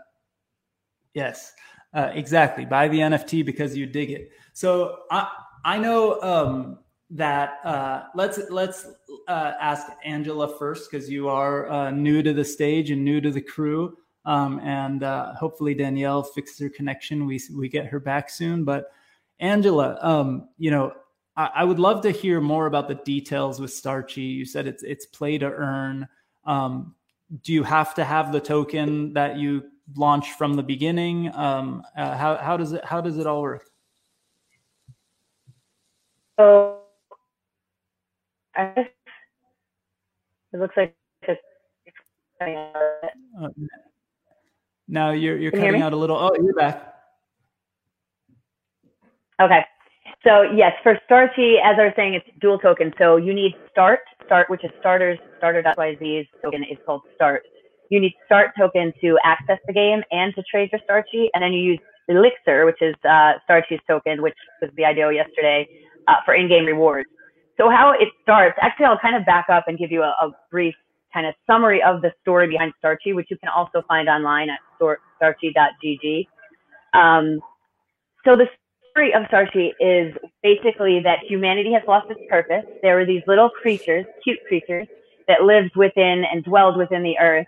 [1.14, 1.54] yes,
[1.94, 2.66] uh, exactly.
[2.66, 4.32] Buy the NFT because you dig it.
[4.54, 5.30] So I
[5.64, 6.22] I know.
[6.22, 6.80] Um,
[7.12, 8.88] that uh, let's let's
[9.28, 13.32] uh, ask Angela first because you are uh, new to the stage and new to
[13.32, 17.26] the crew, um, and uh, hopefully Danielle fixes her connection.
[17.26, 18.64] We we get her back soon.
[18.64, 18.92] But
[19.40, 20.94] Angela, um, you know,
[21.38, 24.36] I, I, would love to hear more about the details with Starchi.
[24.36, 26.08] You said it's it's play to earn.
[26.46, 26.96] Um,
[27.44, 29.64] do you have to have the token that you
[29.96, 31.34] launch from the beginning?
[31.36, 33.70] Um, uh, how how does it how does it all work?
[36.40, 36.85] So
[38.58, 38.92] it
[40.54, 41.42] looks like it's
[42.42, 43.48] uh,
[44.88, 46.18] now you're you're Can you cutting out a little.
[46.18, 46.94] Oh, you're back.
[49.42, 49.66] Okay.
[50.24, 52.94] So yes, for starchi, as I was saying, it's dual token.
[52.98, 57.44] So you need Start, Start, which is starters, starter.yz's token is called Start.
[57.90, 61.28] You need Start token to access the game and to trade your starchi.
[61.34, 65.68] and then you use Elixir, which is uh, Starchi's token, which was the IDO yesterday,
[66.08, 67.10] uh, for in-game rewards.
[67.58, 70.32] So how it starts, actually, I'll kind of back up and give you a, a
[70.52, 70.76] brief
[71.14, 74.60] kind of summary of the story behind Starchi, which you can also find online at
[74.80, 76.28] starchi.gg.
[76.94, 77.40] Um,
[78.26, 78.48] so the
[78.92, 80.14] story of Starchi is
[80.44, 82.66] basically that humanity has lost its purpose.
[82.82, 84.88] There were these little creatures, cute creatures,
[85.28, 87.48] that lived within and dwelled within the earth,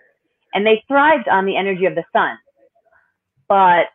[0.54, 2.36] and they thrived on the energy of the sun.
[3.48, 3.86] But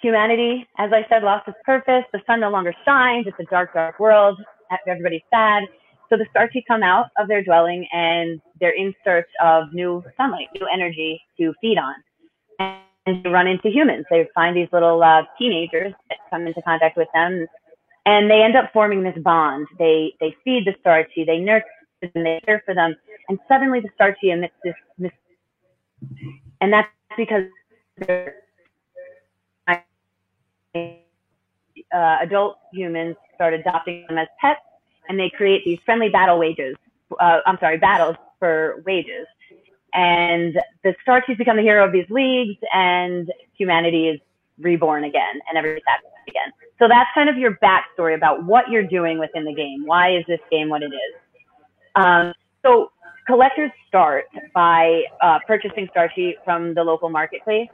[0.00, 2.04] humanity, as I said, lost its purpose.
[2.12, 3.26] The sun no longer shines.
[3.26, 4.38] It's a dark, dark world
[4.86, 5.64] everybody's sad.
[6.08, 10.48] So the Starchi come out of their dwelling and they're in search of new sunlight,
[10.54, 11.94] new energy to feed on.
[13.06, 14.04] And they run into humans.
[14.10, 17.46] They find these little uh, teenagers that come into contact with them,
[18.04, 19.66] and they end up forming this bond.
[19.78, 21.66] They they feed the Starchi, they nurture
[22.02, 22.96] them, they care for them,
[23.28, 24.74] and suddenly the Starchi emits this,
[26.60, 27.44] and that's because
[31.94, 34.60] uh, adult humans start adopting them as pets,
[35.08, 36.76] and they create these friendly battle wages.
[37.20, 39.26] Uh, I'm sorry, battles for wages.
[39.94, 44.20] And the Starchies become the hero of these leagues, and humanity is
[44.58, 46.52] reborn again, and everybody's happy again.
[46.78, 49.84] So that's kind of your backstory about what you're doing within the game.
[49.86, 51.14] Why is this game what it is?
[51.94, 52.90] Um, so
[53.26, 57.68] collectors start by uh, purchasing Starchi from the local marketplace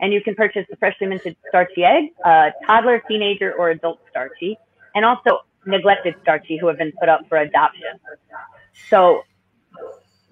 [0.00, 4.56] and you can purchase the freshly minted starchi egg, uh, toddler, teenager, or adult starchi,
[4.94, 7.98] and also neglected starchi who have been put up for adoption.
[8.88, 9.22] So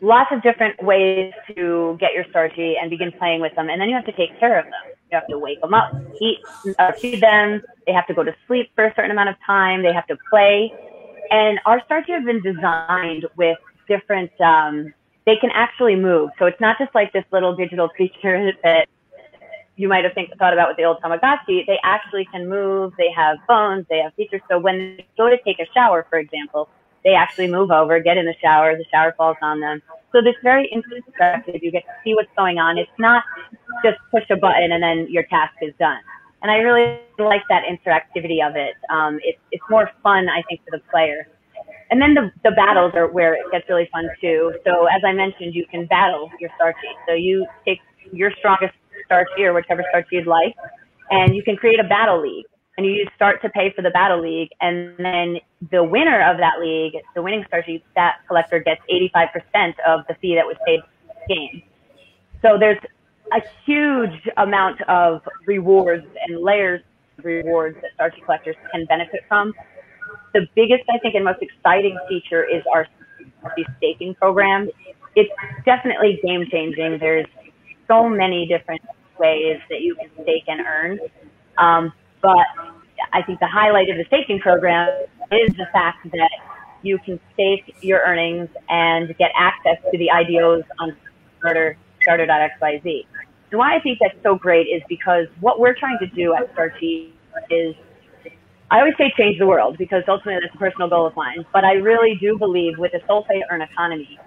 [0.00, 3.88] lots of different ways to get your starchi and begin playing with them, and then
[3.88, 4.96] you have to take care of them.
[5.10, 6.38] You have to wake them up, eat,
[6.78, 7.62] uh, feed them.
[7.86, 9.82] They have to go to sleep for a certain amount of time.
[9.82, 10.72] They have to play.
[11.30, 14.92] And our Starchi have been designed with different, um,
[15.24, 16.30] they can actually move.
[16.38, 18.88] So it's not just like this little digital creature that
[19.76, 22.92] you might have think, thought about with the old Tamagotchi, they actually can move.
[22.96, 23.86] They have bones.
[23.88, 24.40] They have features.
[24.50, 26.68] So when they go to take a shower, for example,
[27.04, 28.76] they actually move over, get in the shower.
[28.76, 29.82] The shower falls on them.
[30.12, 31.62] So this very interactive.
[31.62, 32.78] You get to see what's going on.
[32.78, 33.22] It's not
[33.84, 36.00] just push a button and then your task is done.
[36.42, 38.74] And I really like that interactivity of it.
[38.90, 41.28] Um, it's it's more fun, I think, for the player.
[41.90, 44.52] And then the, the battles are where it gets really fun too.
[44.64, 46.90] So as I mentioned, you can battle your Starchi.
[47.06, 47.78] So you take
[48.12, 48.74] your strongest
[49.10, 50.54] Starchi or whichever Starchi you'd like,
[51.10, 52.46] and you can create a battle league.
[52.78, 55.38] And you start to pay for the battle league, and then
[55.70, 60.34] the winner of that league, the winning Starchi, that collector gets 85% of the fee
[60.34, 60.80] that was paid
[61.26, 61.62] game.
[62.42, 62.76] So there's
[63.32, 66.82] a huge amount of rewards and layers
[67.16, 69.54] of rewards that Starchi collectors can benefit from.
[70.34, 72.86] The biggest, I think, and most exciting feature is our
[73.78, 74.68] staking program.
[75.14, 75.32] It's
[75.64, 76.98] definitely game changing.
[76.98, 77.26] There's
[77.88, 78.82] so many different
[79.18, 80.98] ways that you can stake and earn.
[81.58, 82.46] Um, but
[83.12, 84.88] I think the highlight of the staking program
[85.30, 86.30] is the fact that
[86.82, 90.96] you can stake your earnings and get access to the IDOs on
[91.38, 93.06] Starter, Starter.xyz.
[93.50, 96.54] And why I think that's so great is because what we're trying to do at
[96.54, 97.10] Starchi
[97.50, 97.74] is,
[98.70, 101.44] I always say change the world because ultimately that's a personal goal of mine.
[101.52, 104.18] But I really do believe with a soul play earn economy,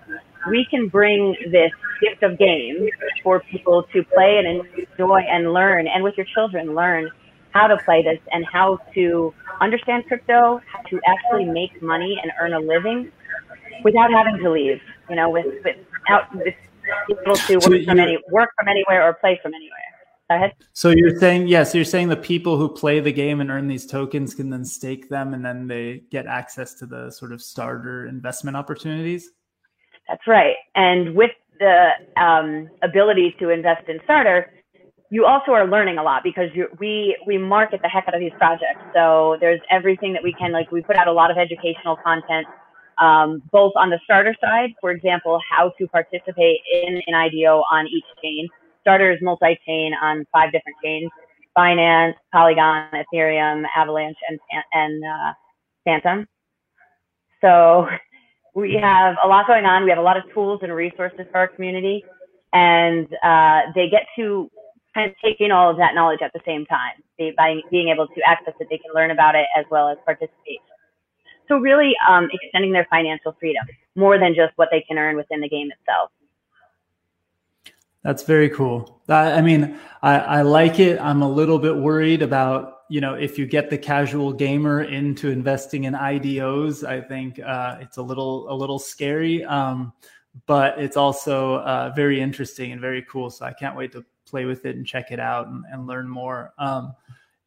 [0.47, 1.71] we can bring this
[2.01, 2.89] gift of games
[3.23, 7.09] for people to play and enjoy and learn, and with your children learn
[7.51, 12.31] how to play this and how to understand crypto, how to actually make money and
[12.39, 13.11] earn a living
[13.83, 14.79] without having to leave.
[15.09, 16.53] You know, with without with
[17.09, 19.77] able to work So from any work from anywhere or play from anywhere.
[20.29, 20.53] Go ahead.
[20.73, 23.85] So you're saying yes, you're saying the people who play the game and earn these
[23.87, 28.05] tokens can then stake them and then they get access to the sort of starter
[28.05, 29.31] investment opportunities.
[30.09, 30.55] That's right.
[30.75, 34.51] And with the um, ability to invest in Starter,
[35.11, 38.33] you also are learning a lot because we we market the heck out of these
[38.37, 38.81] projects.
[38.93, 40.71] So there's everything that we can like.
[40.71, 42.47] We put out a lot of educational content,
[42.99, 47.87] um, both on the Starter side, for example, how to participate in an IDO on
[47.87, 48.47] each chain.
[48.81, 51.09] Starter is multi-chain on five different chains:
[51.57, 54.39] Binance, Polygon, Ethereum, Avalanche, and
[54.73, 55.33] and uh,
[55.85, 56.27] Fantom.
[57.41, 57.87] So
[58.55, 59.83] we have a lot going on.
[59.83, 62.03] We have a lot of tools and resources for our community,
[62.53, 64.49] and uh, they get to
[64.93, 67.89] kind of take in all of that knowledge at the same time they, by being
[67.89, 68.67] able to access it.
[68.69, 70.61] They can learn about it as well as participate.
[71.47, 75.41] So really, um, extending their financial freedom more than just what they can earn within
[75.41, 76.11] the game itself.
[78.03, 79.01] That's very cool.
[79.09, 80.99] I, I mean, I, I like it.
[80.99, 85.29] I'm a little bit worried about you know if you get the casual gamer into
[85.29, 86.85] investing in IDOs.
[86.85, 89.93] I think uh, it's a little a little scary, um,
[90.45, 93.29] but it's also uh, very interesting and very cool.
[93.29, 96.09] So I can't wait to play with it and check it out and, and learn
[96.09, 96.53] more.
[96.57, 96.93] Um,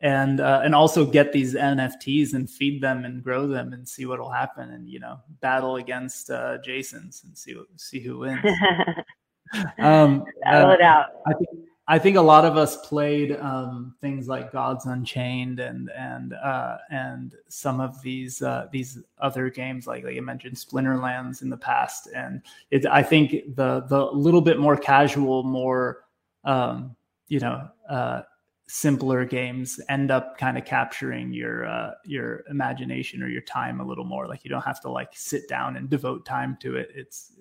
[0.00, 4.04] and uh, and also get these NFTs and feed them and grow them and see
[4.04, 8.40] what'll happen and you know battle against uh, Jason's and see see who wins.
[9.78, 11.06] um, Battle uh, it out.
[11.26, 15.90] I think I think a lot of us played um, things like Gods Unchained and
[15.94, 21.42] and uh, and some of these uh, these other games like like you mentioned Splinterlands
[21.42, 26.04] in the past, and it, I think the the little bit more casual, more
[26.44, 26.96] um,
[27.28, 28.22] you know uh,
[28.68, 33.84] simpler games end up kind of capturing your uh, your imagination or your time a
[33.84, 34.26] little more.
[34.26, 36.88] Like you don't have to like sit down and devote time to it.
[36.94, 37.34] It's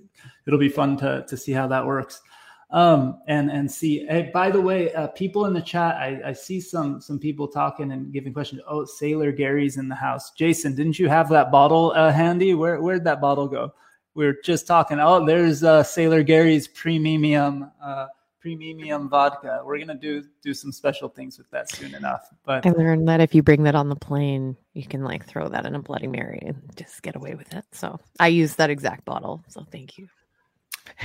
[0.46, 2.22] it'll be fun to to see how that works
[2.72, 6.34] um and and see hey, by the way uh, people in the chat I, I
[6.34, 10.76] see some some people talking and giving questions oh sailor gary's in the house jason
[10.76, 13.74] didn't you have that bottle uh, handy where where'd that bottle go
[14.14, 18.08] we are just talking oh there's uh sailor gary's premium uh
[18.40, 22.70] premium vodka we're gonna do do some special things with that soon enough but I
[22.72, 25.76] learned that if you bring that on the plane, you can like throw that in
[25.76, 27.64] a Bloody Mary and just get away with it.
[27.72, 29.44] So I use that exact bottle.
[29.48, 30.08] So thank you.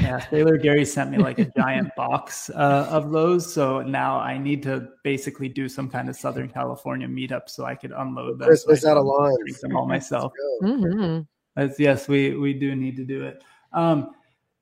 [0.00, 4.36] Yeah sailor gary sent me like a giant box uh, of those so now i
[4.36, 8.48] need to basically do some kind of southern california meetup so i could unload them
[8.48, 9.38] Christmas so I out of can lawns.
[9.40, 11.22] drink them all myself Mm-hmm.
[11.78, 14.10] Yes we we do need to do it um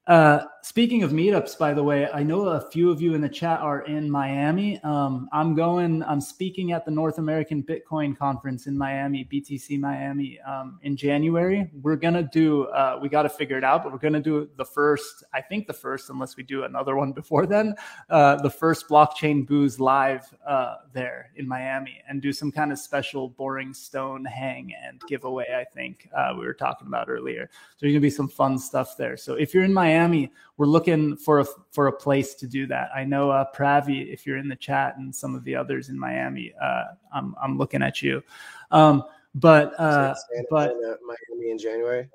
[0.06, 3.28] uh speaking of meetups by the way i know a few of you in the
[3.28, 4.80] chat are in miami.
[4.82, 10.40] Um i'm going i'm speaking at the north american bitcoin conference in miami btc miami
[10.40, 11.70] um in january.
[11.82, 14.64] We're gonna do uh we got to figure it out but we're gonna do the
[14.64, 17.74] first i think the first unless we do another one before then
[18.08, 22.78] uh the first blockchain booze live uh there in miami and do some kind of
[22.78, 27.50] special boring stone hang and giveaway i think uh we were talking about earlier.
[27.52, 29.18] So there's gonna be some fun stuff there.
[29.18, 32.90] So if you're in Miami, we're looking for a for a place to do that.
[32.94, 35.98] I know uh, Pravi, if you're in the chat, and some of the others in
[35.98, 38.22] Miami, uh, I'm I'm looking at you.
[38.70, 42.08] Um, but uh, Stand but in, uh, Miami in January.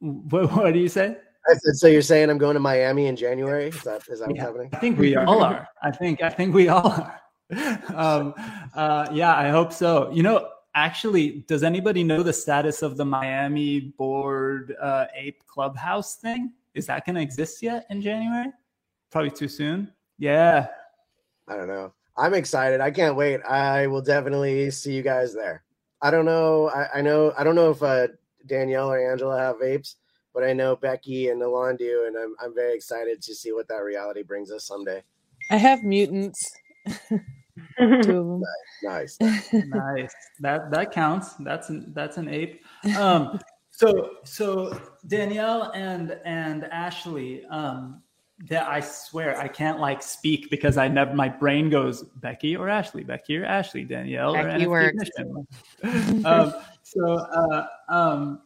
[0.00, 1.16] what, what do you say?
[1.48, 3.68] I said, so you're saying I'm going to Miami in January?
[3.68, 4.68] Is that is that what's happening?
[4.72, 5.68] I think we all are.
[5.82, 7.20] I think I think we all are.
[7.94, 8.34] Um,
[8.74, 10.10] uh, yeah, I hope so.
[10.10, 16.16] You know, actually, does anybody know the status of the Miami bored uh, ape clubhouse
[16.16, 16.52] thing?
[16.76, 18.52] Is that going to exist yet in January?
[19.10, 19.92] Probably too soon.
[20.18, 20.66] Yeah.
[21.48, 21.94] I don't know.
[22.18, 22.80] I'm excited.
[22.80, 23.40] I can't wait.
[23.42, 25.64] I will definitely see you guys there.
[26.02, 26.68] I don't know.
[26.68, 27.32] I, I know.
[27.36, 28.08] I don't know if uh,
[28.46, 29.94] Danielle or Angela have vapes,
[30.34, 33.68] but I know Becky and Alon do, and I'm I'm very excited to see what
[33.68, 35.02] that reality brings us someday.
[35.50, 36.52] I have mutants.
[38.02, 38.42] Two
[38.82, 39.18] nice.
[39.20, 40.14] nice.
[40.40, 41.34] That that counts.
[41.40, 42.62] That's an that's an ape.
[42.98, 43.40] Um,
[43.76, 48.02] so so Danielle and and Ashley, um,
[48.48, 52.70] that I swear I can't like speak because I never my brain goes Becky or
[52.70, 55.10] Ashley, Becky or Ashley, Danielle Becky or works.
[56.24, 58.40] Um, so uh, um,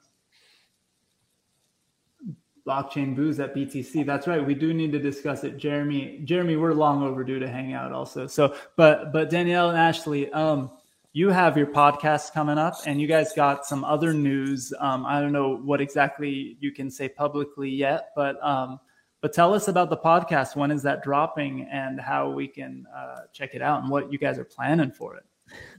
[2.66, 4.04] blockchain booze at BTC.
[4.04, 4.44] That's right.
[4.44, 5.58] We do need to discuss it.
[5.58, 8.26] Jeremy, Jeremy, we're long overdue to hang out also.
[8.26, 10.70] So, but but Danielle and Ashley, um,
[11.12, 14.72] you have your podcast coming up, and you guys got some other news.
[14.78, 18.78] Um, I don't know what exactly you can say publicly yet, but um,
[19.20, 20.54] but tell us about the podcast.
[20.54, 24.18] When is that dropping, and how we can uh, check it out, and what you
[24.18, 25.24] guys are planning for it.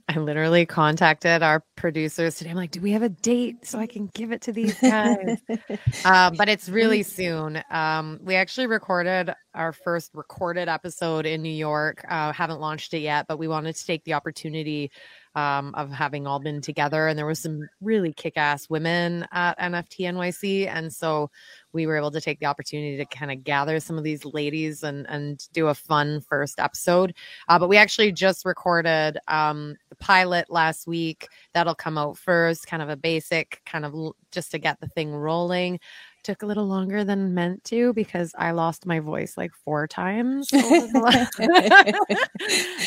[0.10, 2.50] I literally contacted our producers today.
[2.50, 5.38] I'm like, do we have a date so I can give it to these guys?
[6.06, 7.64] uh, but it's really soon.
[7.70, 12.04] Um, we actually recorded our first recorded episode in New York.
[12.10, 14.92] Uh, haven't launched it yet, but we wanted to take the opportunity
[15.36, 17.08] um, of having all been together.
[17.08, 21.30] And there was some really kick-ass women at NFT NYC, and so
[21.74, 24.84] we were able to take the opportunity to kind of gather some of these ladies
[24.84, 27.14] and and do a fun first episode.
[27.48, 31.28] Uh, but we actually just recorded um, the pilot last week.
[31.54, 34.88] That'll come out first, kind of a basic, kind of l- just to get the
[34.88, 35.80] thing rolling.
[36.24, 40.50] Took a little longer than meant to because I lost my voice like four times.
[40.54, 41.26] over the la-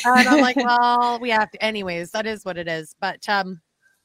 [0.19, 1.65] and I'm like, well, we have to.
[1.65, 2.95] Anyways, that is what it is.
[3.01, 3.61] But um,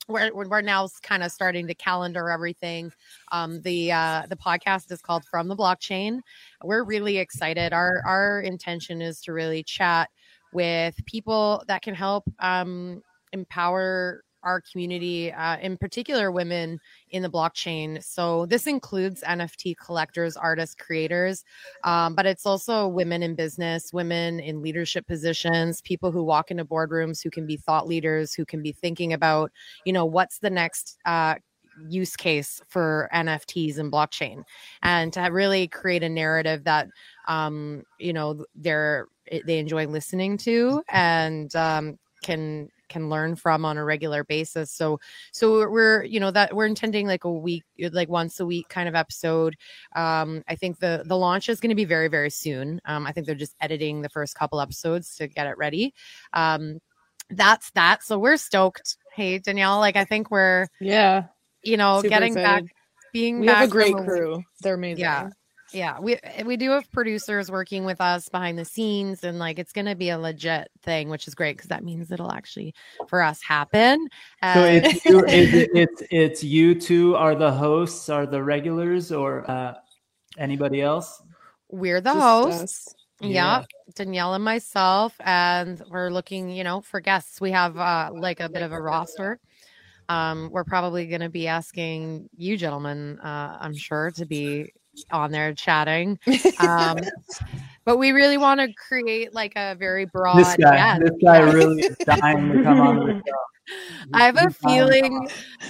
[0.08, 2.92] we're we're we're now kind of starting to calendar everything.
[3.32, 6.22] Um, the uh, the podcast is called From the Blockchain.
[6.64, 7.72] We're really excited.
[7.72, 10.10] Our our intention is to really chat
[10.52, 16.80] with people that can help um, empower our community, uh, in particular women
[17.12, 18.04] in the blockchain.
[18.04, 21.44] So this includes NFT collectors, artists, creators,
[21.84, 26.66] um, but it's also women in business, women in leadership positions, people who walk into
[26.66, 29.52] boardrooms who can be thought leaders, who can be thinking about,
[29.86, 30.98] you know, what's the next.
[31.06, 31.36] Uh,
[31.88, 34.44] use case for NFTs and blockchain
[34.84, 36.88] and to really create a narrative that
[37.28, 39.08] um you know they're
[39.46, 44.72] they enjoy listening to and um can can learn from on a regular basis.
[44.72, 45.00] So
[45.32, 48.90] so we're- you know that we're intending like a week like once a week kind
[48.90, 49.56] of episode.
[49.96, 52.82] Um i think the the launch is going to be very very soon.
[52.86, 55.94] Um i think they're just editing the first couple episodes to get it ready.
[56.34, 56.80] Um
[57.30, 58.04] that's that.
[58.04, 58.98] So we're stoked.
[59.14, 61.26] Hey danielle like i think we're yeah.
[61.64, 62.64] you know Super getting back
[63.14, 64.44] being we have a great crew.
[64.62, 65.02] They're amazing.
[65.02, 65.30] yeah
[65.74, 69.72] yeah we we do have producers working with us behind the scenes and like it's
[69.72, 72.74] gonna be a legit thing which is great because that means it'll actually
[73.08, 74.08] for us happen
[74.54, 79.12] So it's you, is it, it's it's you two are the hosts, are the regulars,
[79.12, 79.76] or uh,
[80.38, 81.22] anybody else?
[81.70, 83.28] we're the Just hosts Yeah.
[83.30, 83.66] yeah
[83.96, 88.50] danielle and myself and we're looking you know for guests we have uh like a
[88.50, 89.40] bit of a roster
[90.10, 94.72] um we're probably going to be asking you gentlemen uh i'm sure to be
[95.12, 96.20] on there chatting
[96.60, 96.98] um
[97.90, 101.40] but we really want to create like a very broad This guy, yeah, this guy
[101.40, 101.52] yeah.
[101.52, 103.34] really is dying to come on the show.
[104.14, 105.30] I have a He's dying to come feeling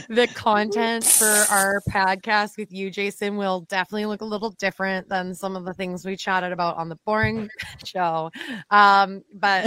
[0.09, 5.33] the content for our podcast with you, Jason, will definitely look a little different than
[5.33, 7.47] some of the things we chatted about on the boring
[7.85, 8.29] show.
[8.69, 9.65] Um, but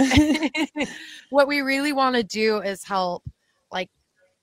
[1.31, 3.23] what we really want to do is help
[3.71, 3.89] like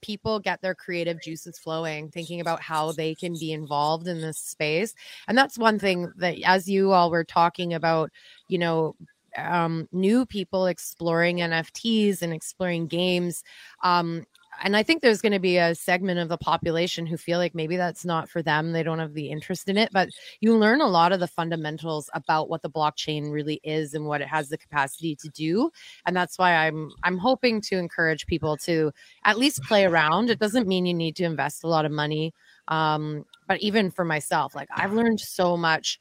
[0.01, 4.39] people get their creative juices flowing, thinking about how they can be involved in this
[4.39, 4.95] space.
[5.29, 8.11] And that's one thing that as you all were talking about,
[8.49, 8.97] you know,
[9.37, 13.43] um, new people exploring NFTs and exploring games.
[13.83, 14.25] Um,
[14.63, 17.55] and I think there's going to be a segment of the population who feel like
[17.55, 18.73] maybe that's not for them.
[18.73, 22.11] They don't have the interest in it, but you learn a lot of the fundamentals
[22.15, 25.71] about what the blockchain really is and what it has the capacity to do.
[26.07, 28.93] And that's why I'm I'm hoping to encourage people to
[29.25, 30.31] at least play around.
[30.31, 32.35] It doesn't mean you need to invest a lot of money.
[32.69, 35.99] Um, but even for myself, like I've learned so much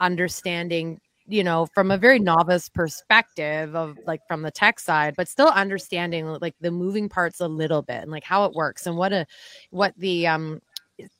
[0.00, 5.28] understanding you know from a very novice perspective of like from the tech side but
[5.28, 8.96] still understanding like the moving parts a little bit and like how it works and
[8.96, 9.26] what a
[9.70, 10.60] what the um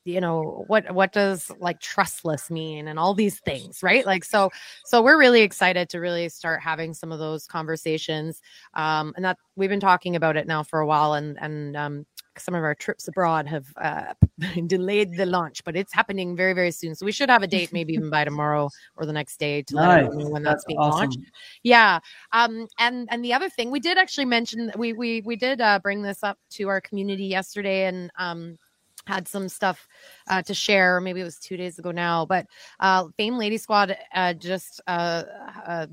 [0.05, 4.07] you know what what does like trustless mean and all these things right?
[4.07, 4.51] Like so
[4.85, 8.41] so we're really excited to really start having some of those conversations
[8.75, 12.07] um and that we've been talking about it now for a while and and um
[12.39, 14.15] some of our trips abroad have uh,
[14.67, 16.95] delayed the launch, but it's happening very, very soon.
[16.95, 19.75] So we should have a date, maybe even by tomorrow or the next day, to
[19.75, 20.05] Nice.
[20.05, 21.11] everyone know when that's, That's being awesome.
[21.11, 21.19] launched.
[21.63, 22.01] Yeah.
[22.33, 22.67] Um.
[22.79, 26.03] And and the other thing we did actually mention we we we did uh, bring
[26.03, 28.59] this up to our community yesterday, and um
[29.07, 29.87] had some stuff
[30.29, 31.01] uh, to share.
[31.01, 32.47] Maybe it was two days ago now, but
[32.81, 35.25] uh, Fame Lady Squad uh, just uh,
[35.67, 35.87] uh,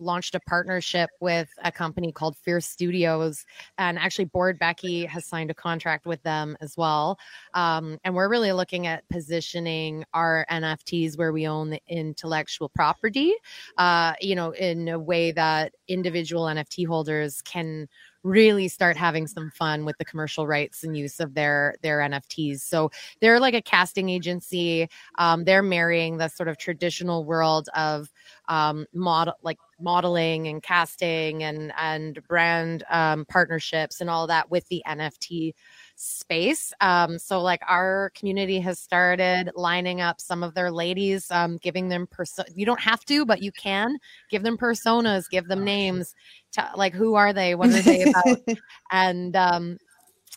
[0.00, 3.44] launched a partnership with a company called Fierce Studios,
[3.78, 7.18] and actually, Bored Becky has signed a contract with them as well.
[7.54, 13.34] Um, and we're really looking at positioning our NFTs where we own the intellectual property,
[13.76, 17.88] uh, you know, in a way that individual NFT holders can
[18.22, 22.60] really start having some fun with the commercial rights and use of their their NFTs.
[22.60, 22.90] So
[23.20, 24.88] they're like a casting agency.
[25.18, 28.10] Um, they're marrying the sort of traditional world of
[28.48, 34.66] um, model like modeling and casting and and brand um, partnerships and all that with
[34.68, 35.54] the NFT
[35.98, 36.72] space.
[36.80, 41.88] Um, so like our community has started lining up some of their ladies, um, giving
[41.88, 43.98] them perso- you don't have to, but you can
[44.30, 46.14] give them personas, give them names,
[46.52, 48.38] to, like who are they, what are they about,
[48.92, 49.78] and um,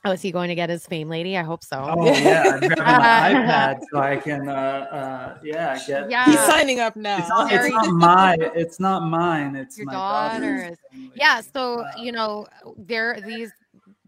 [0.03, 1.37] Oh, is he going to get his fame lady?
[1.37, 1.77] I hope so.
[1.77, 6.09] Oh yeah, I'm grabbing my iPad so I can, uh, uh, yeah, get.
[6.09, 6.25] Yeah.
[6.25, 7.19] He's signing up now.
[7.19, 8.37] It's not, it's not my.
[8.55, 9.55] It's not mine.
[9.55, 10.77] It's Your my daughters.
[11.13, 11.41] Yeah.
[11.41, 12.47] So you know,
[12.77, 13.51] there these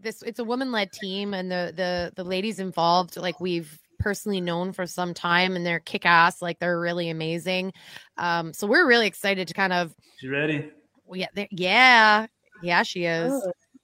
[0.04, 4.40] this it's a woman led team, and the the the ladies involved, like we've personally
[4.40, 6.40] known for some time, and they're kick ass.
[6.42, 7.72] Like they're really amazing.
[8.18, 9.94] Um, so we're really excited to kind of.
[10.20, 10.70] She ready?
[11.06, 12.26] Well, yeah, they're- yeah,
[12.62, 13.32] yeah, she is.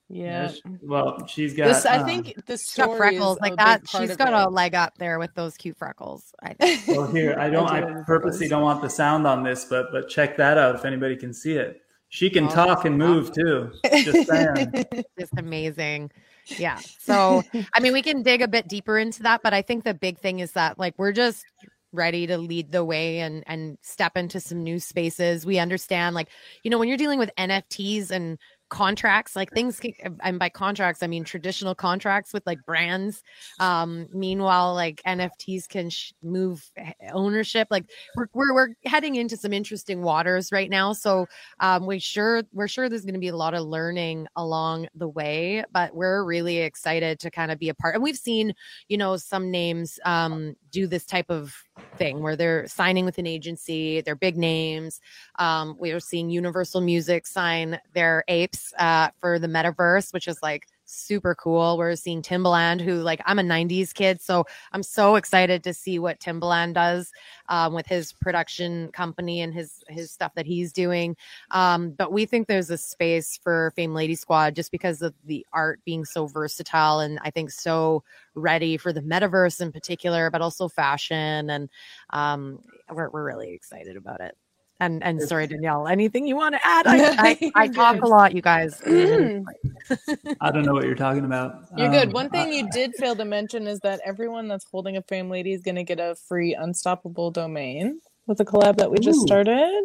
[0.09, 0.49] Yeah.
[0.51, 1.68] she- well, she's got.
[1.68, 3.83] This, I um, think the She's got story freckles like that.
[3.89, 4.47] She's She's of got it.
[4.47, 6.33] a leg up there with those cute freckles.
[6.43, 6.87] I think.
[6.89, 7.68] Well, here I don't.
[7.68, 10.85] I do purposely don't want the sound on this, but but check that out if
[10.85, 11.81] anybody can see it.
[12.11, 13.70] She can Oh, talk and move too.
[13.94, 14.72] Just saying.
[15.18, 16.11] just amazing.
[16.58, 16.78] Yeah.
[16.98, 17.42] So,
[17.72, 20.18] I mean, we can dig a bit deeper into that, but I think the big
[20.18, 21.44] thing is that like we're just
[21.92, 25.46] ready to lead the way and and step into some new spaces.
[25.46, 26.28] We understand like,
[26.64, 28.38] you know, when you're dealing with NFTs and
[28.71, 29.81] contracts like things
[30.21, 33.23] and by contracts i mean traditional contracts with like brands.
[33.59, 36.64] Um meanwhile like nfts can sh- move
[37.12, 37.85] ownership like
[38.16, 40.93] we're, we're we're heading into some interesting waters right now.
[40.93, 41.27] So
[41.59, 45.09] um we sure we're sure there's going to be a lot of learning along the
[45.09, 48.55] way but we're really excited to kind of be a part and we've seen
[48.89, 51.55] you know some names um do this type of
[51.97, 55.01] thing where they're signing with an agency they're big names.
[55.39, 60.39] Um we are seeing universal music sign their apes uh for the metaverse which is
[60.43, 65.16] like super cool we're seeing timbaland who like i'm a 90s kid so i'm so
[65.16, 67.12] excited to see what timbaland does
[67.49, 71.16] um, with his production company and his his stuff that he's doing
[71.51, 75.47] um, but we think there's a space for Fame Lady Squad just because of the
[75.53, 78.03] art being so versatile and I think so
[78.34, 81.51] ready for the metaverse in particular, but also fashion.
[81.51, 81.68] And
[82.11, 82.61] um,
[82.91, 84.36] we're, we're really excited about it.
[84.81, 86.87] And and sorry, Danielle, anything you want to add?
[86.89, 88.81] I, I, I talk a lot, you guys.
[88.87, 91.66] I don't know what you're talking about.
[91.76, 92.09] You're good.
[92.09, 95.03] Um, One thing I- you did fail to mention is that everyone that's holding a
[95.03, 98.99] Fame Lady is going to get a free Unstoppable domain with a collab that we
[98.99, 99.85] just started.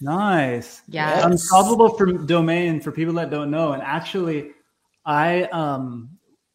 [0.00, 0.82] Nice.
[0.88, 1.26] Yeah.
[1.26, 3.72] Unstoppable for domain for people that don't know.
[3.72, 4.50] And actually,
[5.06, 6.10] I um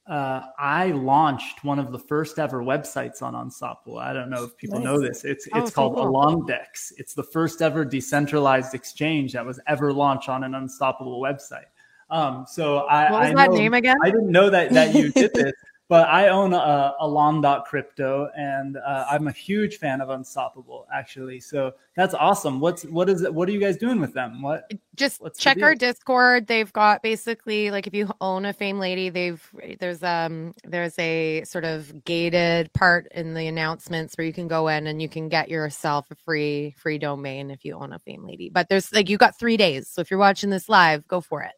[0.09, 3.99] uh, I launched one of the first ever websites on Unstoppable.
[3.99, 5.23] I don't know if people know this.
[5.23, 6.05] It's Oh, it's so called cool.
[6.11, 6.91] Alongdex.
[6.97, 11.65] It's the first ever decentralized exchange that was ever launched on an Unstoppable website.
[12.09, 13.97] Um, so I What was I that know- name again?
[14.03, 15.53] I didn't know that that you did this,
[15.89, 21.39] but I own a, a long.crypto and uh, I'm a huge fan of Unstoppable actually.
[21.39, 22.59] So that's awesome.
[22.59, 23.33] What's what is it?
[23.33, 24.43] What are you guys doing with them?
[24.43, 29.09] What just check our discord they've got basically like if you own a fame lady
[29.09, 29.41] they've
[29.79, 34.67] there's um there's a sort of gated part in the announcements where you can go
[34.67, 38.25] in and you can get yourself a free free domain if you own a fame
[38.27, 41.21] lady but there's like you got three days so if you're watching this live go
[41.21, 41.53] for it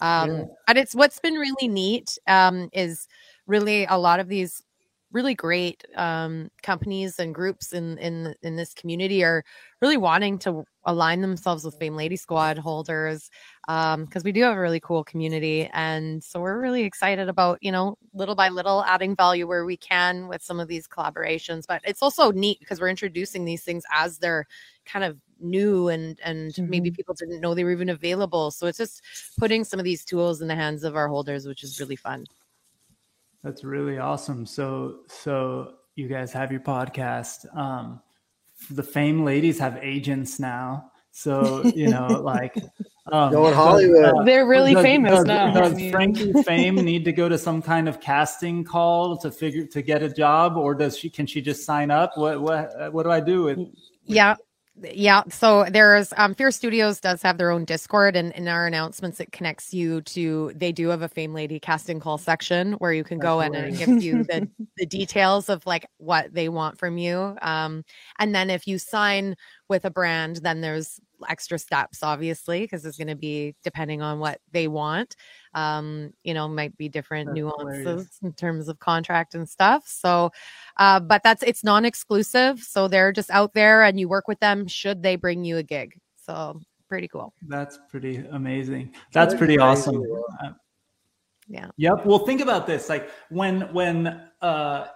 [0.00, 0.44] um Yeah.
[0.68, 3.08] but it's what's been really neat um is
[3.46, 4.62] really a lot of these
[5.14, 9.44] really great um, companies and groups in in in this community are
[9.80, 13.30] really wanting to align themselves with Fame Lady Squad holders
[13.66, 17.72] because we do have a really cool community, and so we're really excited about you
[17.72, 21.64] know little by little adding value where we can with some of these collaborations.
[21.66, 24.46] But it's also neat because we're introducing these things as they're
[24.84, 28.50] kind of new and and maybe people didn't know they were even available.
[28.50, 29.00] So it's just
[29.38, 32.26] putting some of these tools in the hands of our holders, which is really fun.
[33.44, 34.46] That's really awesome.
[34.46, 37.46] So so you guys have your podcast.
[37.56, 38.00] Um,
[38.70, 40.90] the fame ladies have agents now.
[41.12, 42.56] So you know, like
[43.12, 44.26] um, Going does, Hollywood.
[44.26, 45.52] They're really does- famous does- now.
[45.52, 49.30] Does I mean- Frankie Fame need to go to some kind of casting call to
[49.30, 52.16] figure to get a job, or does she can she just sign up?
[52.16, 53.58] What what what do I do with?
[54.06, 54.36] Yeah.
[54.82, 55.22] Yeah.
[55.30, 59.30] So there's um Fear Studios does have their own Discord and in our announcements it
[59.30, 63.20] connects you to they do have a Fame Lady casting call section where you can
[63.20, 67.36] go in and give you the the details of like what they want from you.
[67.40, 67.84] Um
[68.18, 69.36] and then if you sign
[69.68, 70.98] with a brand, then there's
[71.28, 75.16] extra steps, obviously, because it's going to be depending on what they want.
[75.54, 78.18] Um, you know, might be different That's nuances hilarious.
[78.22, 79.84] in terms of contract and stuff.
[79.86, 80.30] So,
[80.78, 84.66] uh, but that's it's non-exclusive, so they're just out there, and you work with them
[84.66, 85.98] should they bring you a gig.
[86.16, 87.32] So pretty cool.
[87.48, 88.92] That's pretty amazing.
[89.12, 90.02] That's That's pretty crazy, awesome.
[90.02, 90.48] yeah.
[90.48, 90.52] Uh,
[91.48, 91.68] Yeah.
[91.76, 92.06] Yep.
[92.06, 92.88] Well, think about this.
[92.88, 94.86] Like when when uh,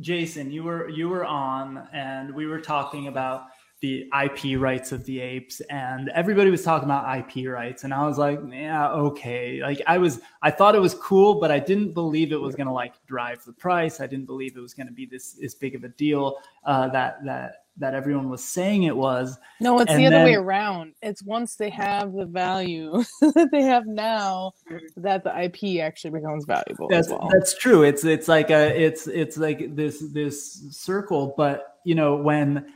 [0.00, 3.46] Jason, you were you were on, and we were talking about
[3.80, 8.06] the IP rights of the apes, and everybody was talking about IP rights, and I
[8.06, 9.60] was like, yeah, okay.
[9.62, 12.68] Like I was, I thought it was cool, but I didn't believe it was going
[12.68, 14.00] to like drive the price.
[14.00, 16.88] I didn't believe it was going to be this as big of a deal uh,
[16.88, 19.38] that that that everyone was saying it was.
[19.60, 20.94] No, it's And the other way around.
[21.02, 24.52] It's once they have the value that they have now
[24.96, 27.28] that the IP actually becomes valuable That's as well.
[27.32, 27.82] that's true.
[27.82, 32.66] It's it's like a it's it's like this this circle, but you know when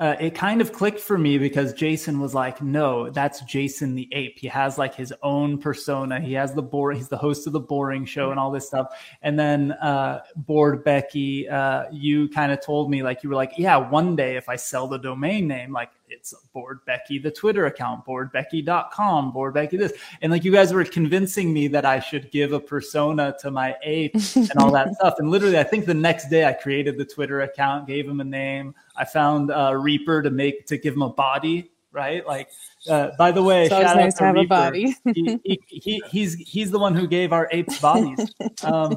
[0.00, 4.08] uh, it kind of clicked for me because Jason was like, no, that's Jason the
[4.12, 4.38] ape.
[4.38, 6.18] He has like his own persona.
[6.18, 6.92] He has the bore.
[6.92, 8.96] He's the host of the boring show and all this stuff.
[9.20, 13.52] And then uh, bored Becky, uh, you kind of told me like you were like,
[13.58, 17.66] yeah, one day if I sell the domain name, like it's bored Becky the Twitter
[17.66, 19.92] account, boredbecky.com, bored Becky this,
[20.22, 23.76] and like you guys were convincing me that I should give a persona to my
[23.82, 25.14] ape and all that stuff.
[25.18, 28.24] And literally, I think the next day I created the Twitter account, gave him a
[28.24, 28.74] name.
[29.00, 31.70] I found uh, Reaper to make to give him a body.
[31.92, 32.48] Right, like.
[32.88, 34.48] Uh, by the way, It's shout nice out to have a Reaper.
[34.48, 34.96] body.
[35.12, 38.32] he, he, he, he's he's the one who gave our apes bodies.
[38.62, 38.96] Um,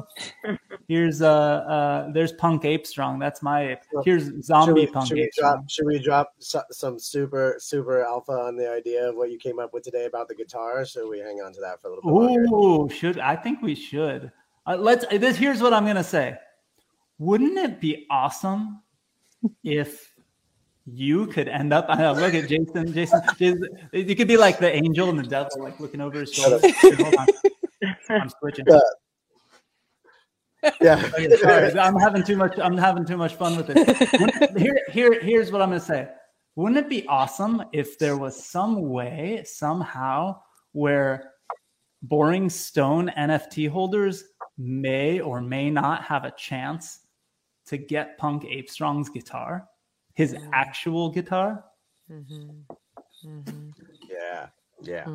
[0.88, 3.18] here's uh, uh, there's Punk Ape Strong.
[3.18, 3.78] That's my ape.
[4.04, 5.68] Here's Zombie should we, Punk should we Ape drop Strong.
[5.68, 9.72] should we drop some super super alpha on the idea of what you came up
[9.74, 10.80] with today about the guitar?
[10.80, 12.54] or Should we hang on to that for a little bit longer?
[12.54, 14.30] Ooh, should I think we should.
[14.66, 15.04] Uh, let's.
[15.08, 16.36] This here's what I'm gonna say.
[17.18, 18.82] Wouldn't it be awesome
[19.62, 20.12] if
[20.86, 21.86] you could end up?
[21.88, 22.12] I know.
[22.12, 22.92] Look at Jason.
[22.92, 23.22] Jason.
[23.38, 26.60] Jason you could be like the angel and the devil, like looking over his shoulder.
[26.80, 27.26] Hold on.
[28.10, 28.66] I'm switching.
[30.80, 30.96] Yeah.
[31.14, 32.58] Okay, oh, sorry, I'm having too much.
[32.58, 34.58] I'm having too much fun with it.
[34.58, 36.08] Here, here, here's what I'm gonna say.
[36.56, 40.40] Wouldn't it be awesome if there was some way, somehow,
[40.72, 41.32] where
[42.02, 44.24] Boring Stone NFT holders
[44.56, 47.00] may or may not have a chance
[47.66, 49.66] to get Punk Ape Strong's guitar,
[50.14, 51.64] his actual guitar,
[52.10, 52.74] Mm-hmm.
[53.26, 53.68] Mm-hmm.
[54.10, 54.46] Yeah,
[54.82, 55.06] yeah.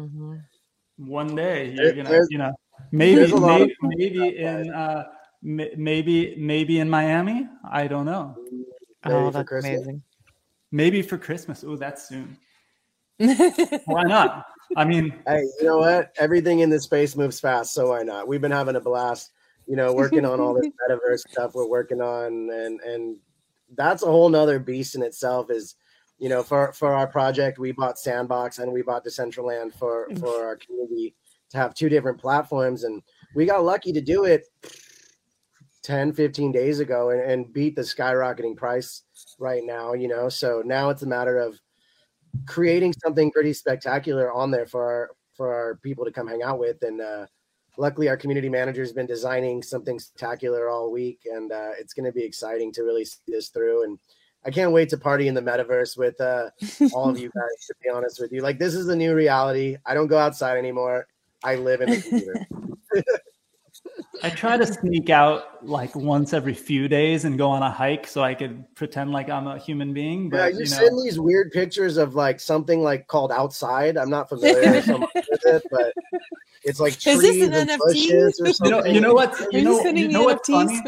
[0.97, 2.51] one day you're gonna there's- you know
[2.91, 5.03] maybe there's a lot of- maybe, maybe in uh
[5.43, 8.35] ma- maybe maybe in miami i don't know
[9.05, 9.75] Oh, Maybe for that's Christmas.
[9.75, 10.01] amazing.
[10.71, 12.35] maybe for christmas oh that's soon
[13.85, 14.45] why not
[14.75, 16.11] i mean Hey, you know what?
[16.17, 18.27] Everything in this space moves fast, so why not?
[18.27, 19.31] We've been having a blast,
[19.69, 23.17] you know, working on all this metaverse stuff we're working on, and and
[23.75, 25.51] that's a whole nother beast in itself.
[25.51, 25.75] Is
[26.17, 30.43] you know, for for our project, we bought Sandbox and we bought Decentraland for for
[30.43, 31.13] our community
[31.51, 33.03] to have two different platforms, and
[33.35, 34.47] we got lucky to do it
[35.83, 39.03] 10 15 days ago and, and beat the skyrocketing price
[39.39, 41.57] right now you know so now it's a matter of
[42.45, 46.59] creating something pretty spectacular on there for our for our people to come hang out
[46.59, 47.25] with and uh
[47.79, 52.05] luckily our community manager has been designing something spectacular all week and uh it's going
[52.05, 53.97] to be exciting to really see this through and
[54.45, 56.49] i can't wait to party in the metaverse with uh
[56.93, 58.41] all of you guys to be honest with you.
[58.41, 59.77] Like this is the new reality.
[59.85, 61.07] I don't go outside anymore.
[61.43, 62.47] I live in the computer
[64.23, 68.07] i try to sneak out like once every few days and go on a hike
[68.07, 71.03] so i could pretend like i'm a human being yeah, but you, you send know
[71.03, 73.97] these weird pictures of like something like called outside.
[73.97, 75.93] I'm not familiar with it, but
[76.63, 77.77] it's like Is this an and NFT?
[77.79, 78.71] bushes or you something.
[78.71, 80.81] know, you know what you you know, you know what's funny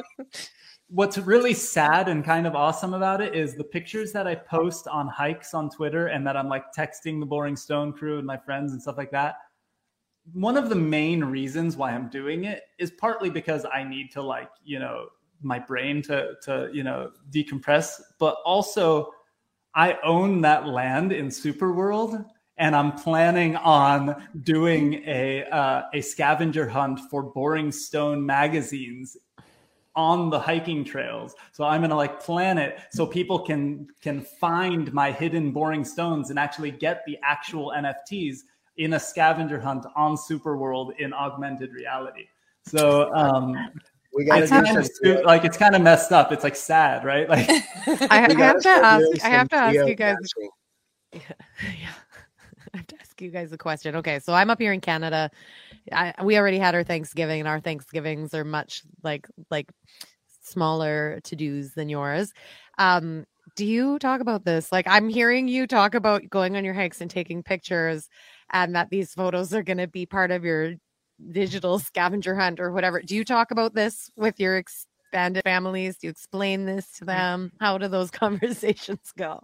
[0.91, 4.89] what's really sad and kind of awesome about it is the pictures that I post
[4.89, 8.35] on hikes on Twitter and that I'm like texting the Boring Stone crew and my
[8.35, 9.35] friends and stuff like that.
[10.33, 14.21] One of the main reasons why I'm doing it is partly because I need to
[14.21, 15.07] like, you know,
[15.41, 19.11] my brain to to, you know, decompress, but also
[19.73, 22.25] I own that land in Superworld
[22.57, 29.17] and I'm planning on doing a uh, a scavenger hunt for Boring Stone magazines
[29.95, 31.35] on the hiking trails.
[31.51, 36.29] So I'm gonna like plan it so people can can find my hidden boring stones
[36.29, 38.39] and actually get the actual NFTs
[38.77, 42.27] in a scavenger hunt on Superworld in augmented reality.
[42.65, 43.55] So um
[44.13, 46.31] we gotta it's kind of like it's kind of messed up.
[46.31, 47.27] It's like sad, right?
[47.29, 49.25] Like I, I have to ask.
[49.25, 50.15] I have to some ask you guys.
[51.13, 51.19] Yeah,
[52.73, 53.97] I have to ask you guys a question.
[53.97, 55.29] Okay, so I'm up here in Canada.
[55.91, 59.69] I, we already had our Thanksgiving, and our Thanksgivings are much like like
[60.41, 62.31] smaller to dos than yours.
[62.77, 64.71] Um, do you talk about this?
[64.71, 68.07] Like, I'm hearing you talk about going on your hikes and taking pictures,
[68.51, 70.75] and that these photos are going to be part of your
[71.31, 73.01] digital scavenger hunt or whatever.
[73.01, 75.97] Do you talk about this with your expanded families?
[75.97, 77.07] Do you explain this to mm.
[77.07, 77.51] them?
[77.59, 79.43] How do those conversations go?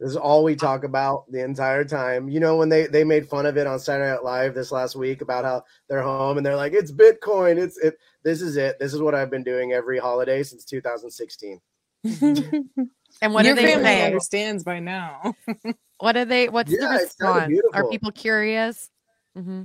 [0.00, 2.28] This is all we talk about the entire time.
[2.28, 4.96] You know, when they they made fun of it on Saturday Night Live this last
[4.96, 7.56] week about how they're home and they're like, "It's Bitcoin.
[7.56, 7.96] It's it.
[8.24, 8.80] This is it.
[8.80, 11.60] This is what I've been doing every holiday since 2016."
[13.20, 14.06] And what Your do they family say?
[14.06, 15.34] understands by now.
[16.02, 16.48] What are they?
[16.48, 17.60] What's the Yeah, it's kinda response?
[17.74, 18.90] Are people curious?
[19.36, 19.62] hmm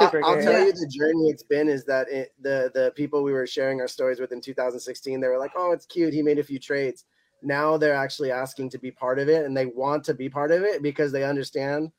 [0.00, 3.32] I'll, I'll tell you the journey it's been is that it, the the people we
[3.32, 6.40] were sharing our stories with in 2016 they were like oh it's cute he made
[6.40, 7.04] a few trades
[7.40, 10.50] now they're actually asking to be part of it and they want to be part
[10.50, 11.92] of it because they understand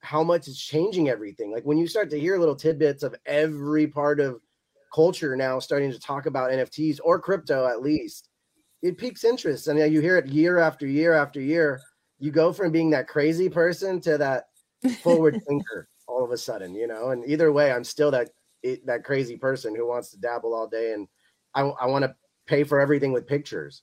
[0.00, 3.86] how much it's changing everything like when you start to hear little tidbits of every
[3.86, 4.40] part of
[4.94, 8.28] culture now starting to talk about nfts or crypto at least
[8.82, 11.80] it piques interest and you hear it year after year after year
[12.24, 14.44] you go from being that crazy person to that
[15.02, 17.10] forward thinker all of a sudden, you know.
[17.10, 18.30] And either way, I'm still that
[18.62, 21.06] it, that crazy person who wants to dabble all day, and
[21.54, 22.16] I, I want to
[22.46, 23.82] pay for everything with pictures.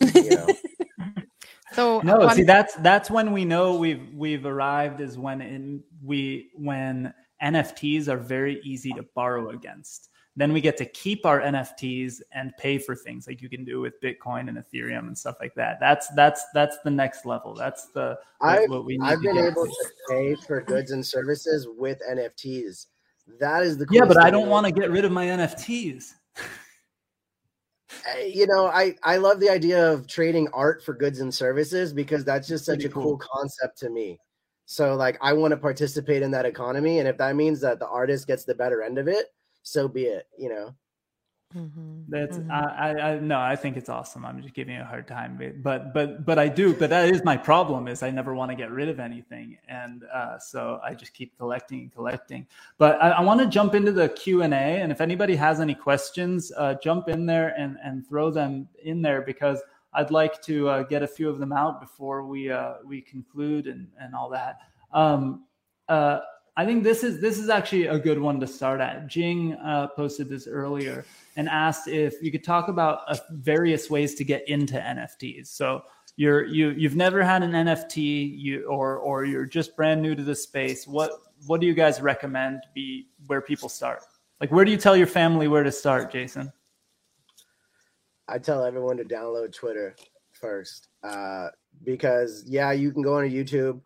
[0.00, 0.54] You know,
[1.74, 6.50] So No, see that's that's when we know we've we've arrived is when in we
[6.54, 10.09] when NFTs are very easy to borrow against.
[10.40, 13.82] Then we get to keep our NFTs and pay for things like you can do
[13.82, 15.78] with Bitcoin and Ethereum and stuff like that.
[15.80, 17.54] That's that's that's the next level.
[17.54, 19.70] That's the what, I've what we need I've been get able to.
[19.70, 22.86] to pay for goods and services with NFTs.
[23.38, 26.14] That is the Yeah, but I don't want to get rid of my NFTs.
[28.06, 31.92] Eh, you know, I I love the idea of trading art for goods and services
[31.92, 33.18] because that's just such Pretty a cool.
[33.18, 33.28] cool.
[33.30, 34.18] concept to me.
[34.64, 37.88] So like I want to participate in that economy and if that means that the
[37.88, 39.26] artist gets the better end of it,
[39.62, 40.74] so be it, you know.
[42.08, 44.24] That's I, I I no, I think it's awesome.
[44.24, 46.74] I'm just giving you a hard time, but but but I do.
[46.74, 50.04] But that is my problem is I never want to get rid of anything, and
[50.14, 52.46] uh, so I just keep collecting and collecting.
[52.78, 55.58] But I, I want to jump into the Q and A, and if anybody has
[55.58, 59.60] any questions, uh, jump in there and and throw them in there because
[59.92, 63.66] I'd like to uh, get a few of them out before we uh, we conclude
[63.66, 64.60] and and all that.
[64.92, 65.46] Um,
[65.88, 66.20] uh,
[66.56, 69.06] I think this is this is actually a good one to start at.
[69.06, 71.04] Jing uh, posted this earlier
[71.36, 75.46] and asked if you could talk about uh, various ways to get into NFTs.
[75.46, 75.82] So
[76.16, 80.22] you're you you've never had an NFT, you or or you're just brand new to
[80.22, 80.86] the space.
[80.86, 81.12] What
[81.46, 84.02] what do you guys recommend be where people start?
[84.40, 86.52] Like where do you tell your family where to start, Jason?
[88.28, 89.96] I tell everyone to download Twitter
[90.32, 91.48] first uh,
[91.84, 93.80] because yeah, you can go on YouTube,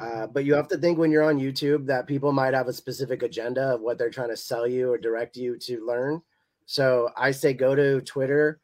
[0.00, 2.72] uh, but you have to think when you're on YouTube that people might have a
[2.72, 6.22] specific agenda of what they're trying to sell you or direct you to learn.
[6.66, 8.60] So I say go to Twitter.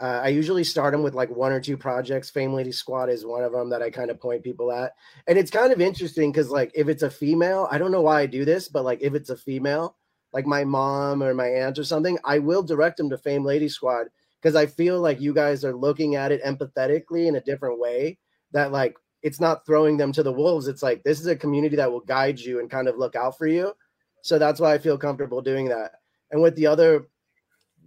[0.00, 2.28] Uh, I usually start them with like one or two projects.
[2.28, 4.92] Fame Lady Squad is one of them that I kind of point people at,
[5.28, 8.22] and it's kind of interesting because like if it's a female, I don't know why
[8.22, 9.96] I do this, but like if it's a female,
[10.32, 13.68] like my mom or my aunt or something, I will direct them to Fame Lady
[13.68, 14.08] Squad
[14.42, 18.18] because I feel like you guys are looking at it empathetically in a different way.
[18.50, 20.68] That like it's not throwing them to the wolves.
[20.68, 23.36] It's like this is a community that will guide you and kind of look out
[23.38, 23.72] for you.
[24.20, 25.92] So that's why I feel comfortable doing that.
[26.30, 27.08] And with the other,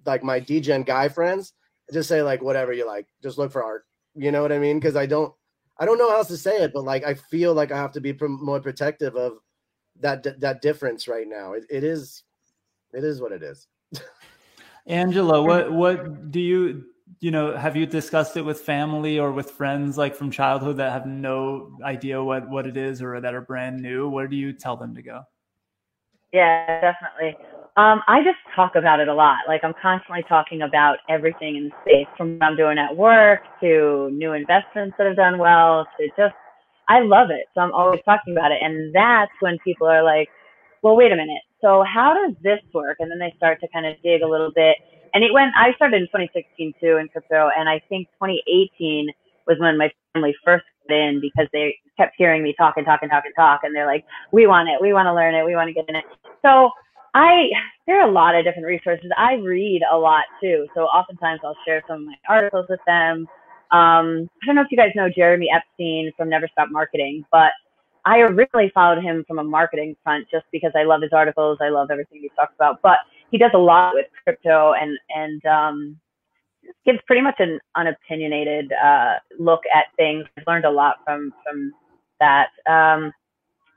[0.06, 1.54] like my DGen guy friends,
[1.90, 3.06] I just say like whatever you like.
[3.22, 3.86] Just look for art.
[4.16, 4.80] You know what I mean?
[4.80, 5.32] Because I don't,
[5.78, 7.92] I don't know how else to say it, but like I feel like I have
[7.94, 9.34] to be more protective of
[10.00, 11.54] that that difference right now.
[11.54, 12.24] It, it is,
[12.94, 13.68] it is what it is.
[14.88, 16.86] Angela, what what do you
[17.20, 20.92] you know have you discussed it with family or with friends like from childhood that
[20.92, 24.10] have no idea what what it is or that are brand new?
[24.10, 25.24] Where do you tell them to go?
[26.34, 27.38] Yeah, definitely.
[27.78, 29.40] Um, I just talk about it a lot.
[29.48, 33.42] Like I'm constantly talking about everything in the space, from what I'm doing at work
[33.62, 36.36] to new investments that have done well to just
[36.90, 37.48] I love it.
[37.54, 38.60] So I'm always talking about it.
[38.62, 40.30] And that's when people are like,
[40.84, 41.42] Well, wait a minute.
[41.62, 42.98] So how does this work?
[43.00, 44.78] And then they start to kind of dig a little bit.
[45.14, 48.44] And it went I started in twenty sixteen too in crypto and I think twenty
[48.48, 49.10] eighteen
[49.48, 53.02] was when my family first got in because they kept hearing me talk and talk
[53.04, 55.46] and talk and talk and they're like, We want it, we want to learn it,
[55.46, 56.06] we want to get in it.
[56.46, 56.72] So
[57.16, 57.50] I
[57.88, 59.12] there are a lot of different resources.
[59.18, 63.28] I read a lot too, so oftentimes I'll share some of my articles with them.
[63.72, 67.52] Um, I don't know if you guys know Jeremy Epstein from Never Stop Marketing, but
[68.06, 71.60] I originally followed him from a marketing front just because I love his articles.
[71.62, 72.98] I love everything he talks about, but
[73.32, 76.00] he does a lot with crypto and and um,
[76.86, 80.26] gives pretty much an unopinionated uh, look at things.
[80.38, 81.74] I've learned a lot from from
[82.20, 82.50] that.
[82.70, 83.12] Um,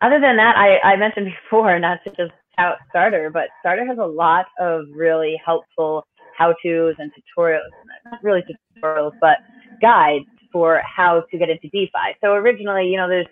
[0.03, 3.99] other than that, I, I mentioned before, not to just tout Starter, but Starter has
[3.99, 7.69] a lot of really helpful how-tos and tutorials.
[8.11, 8.43] Not really
[8.83, 9.39] tutorials, but
[9.83, 12.17] guides for how to get into DeFi.
[12.23, 13.27] So originally, you know, there's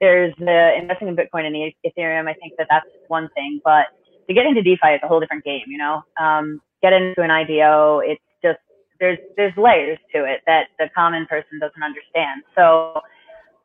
[0.00, 2.28] there's the investing in Bitcoin and the Ethereum.
[2.28, 3.86] I think that that's one thing, but
[4.28, 5.64] to get into DeFi is a whole different game.
[5.66, 8.58] You know, um, get into an IDO, it's just
[9.00, 12.42] there's there's layers to it that the common person doesn't understand.
[12.54, 13.00] So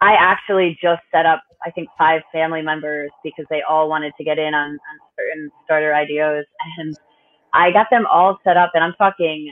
[0.02, 4.24] I actually just set up, I think, five family members because they all wanted to
[4.24, 6.44] get in on, on certain starter IDOs,
[6.78, 6.98] and
[7.54, 8.72] I got them all set up.
[8.74, 9.52] And I'm talking,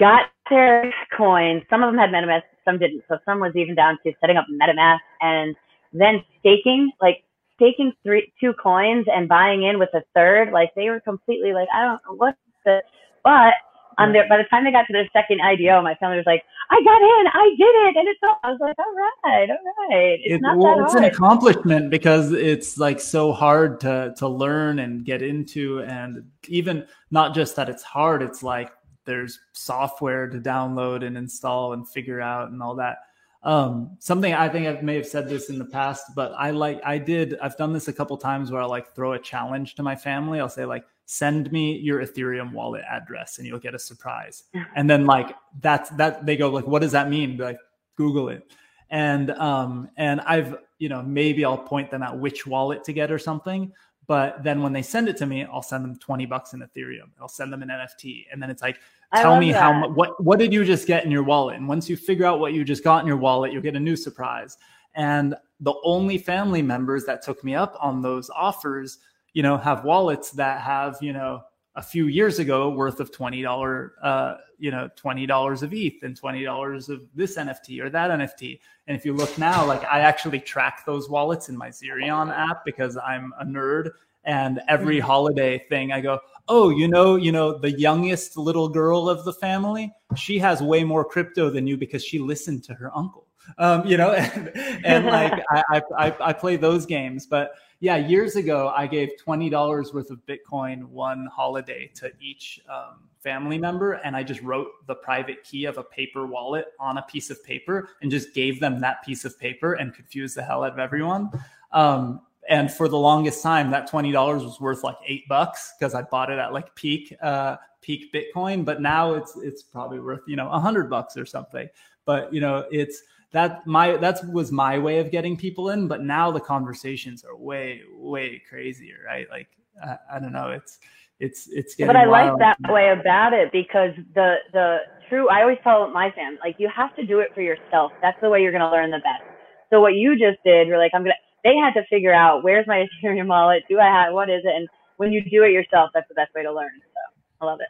[0.00, 1.62] got their coins.
[1.70, 3.04] Some of them had MetaMask, some didn't.
[3.08, 5.54] So some was even down to setting up MetaMask and
[5.92, 7.22] then staking, like
[7.62, 10.52] staking three two coins and buying in with a third.
[10.52, 12.34] Like they were completely like, I don't know what
[12.64, 12.82] the,
[13.24, 13.54] but
[13.98, 16.42] on their by the time they got to their second IDO, my family was like,
[16.70, 18.38] I got in, I did it, and it's all.
[18.42, 18.94] I was like, all
[19.30, 21.04] right, all right, it's It- not well, that it's hard.
[21.04, 26.86] an accomplishment because it's like so hard to to learn and get into and even
[27.10, 28.72] not just that it's hard it's like
[29.04, 32.98] there's software to download and install and figure out and all that
[33.44, 36.80] um something i think i may have said this in the past but i like
[36.84, 39.82] i did i've done this a couple times where i like throw a challenge to
[39.82, 40.40] my family.
[40.40, 44.44] I'll say like send me your ethereum wallet address and you'll get a surprise.
[44.76, 47.36] And then like that's that they go like what does that mean?
[47.36, 47.58] Be like
[47.96, 48.50] google it.
[48.90, 53.10] And um and i've you know maybe i'll point them at which wallet to get
[53.10, 53.72] or something
[54.06, 57.10] but then when they send it to me i'll send them 20 bucks in ethereum.
[57.20, 58.78] I'll send them an nft and then it's like
[59.14, 59.88] tell me how that.
[59.88, 61.56] mu- what what did you just get in your wallet?
[61.56, 63.80] And once you figure out what you just got in your wallet you'll get a
[63.80, 64.56] new surprise.
[64.94, 68.98] And the only family members that took me up on those offers
[69.32, 71.42] you know have wallets that have you know
[71.74, 76.88] a few years ago worth of $20 uh you know $20 of eth and $20
[76.88, 80.84] of this nft or that nft and if you look now like i actually track
[80.84, 83.90] those wallets in my Zerion app because i'm a nerd
[84.24, 86.18] and every holiday thing i go
[86.48, 90.84] oh you know you know the youngest little girl of the family she has way
[90.84, 93.26] more crypto than you because she listened to her uncle.
[93.58, 94.48] Um, you know and,
[94.84, 99.10] and like I, I I I play those games but yeah years ago i gave
[99.24, 104.68] $20 worth of bitcoin one holiday to each um, family member and i just wrote
[104.86, 108.60] the private key of a paper wallet on a piece of paper and just gave
[108.60, 111.28] them that piece of paper and confused the hell out of everyone.
[111.72, 114.12] Um, and for the longest time that $20
[114.44, 118.64] was worth like eight bucks because i bought it at like peak uh, peak bitcoin
[118.64, 121.68] but now it's it's probably worth you know a hundred bucks or something
[122.04, 126.02] but you know it's that my that was my way of getting people in but
[126.02, 129.48] now the conversations are way way crazier right like
[129.84, 130.78] i, I don't know it's
[131.22, 134.78] it's it's getting but I like that way about it because the the
[135.08, 137.92] true I always tell my fam like you have to do it for yourself.
[138.02, 139.22] That's the way you're gonna learn the best.
[139.70, 141.14] So what you just did, you're like I'm gonna.
[141.44, 143.64] They had to figure out where's my Ethereum wallet.
[143.68, 144.54] Do I have what is it?
[144.54, 146.70] And when you do it yourself, that's the best way to learn.
[146.80, 147.68] So I love it.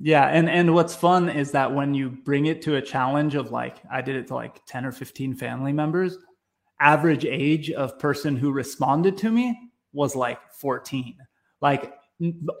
[0.00, 3.50] Yeah, and and what's fun is that when you bring it to a challenge of
[3.50, 6.16] like I did it to like 10 or 15 family members,
[6.80, 11.16] average age of person who responded to me was like 14.
[11.60, 11.92] Like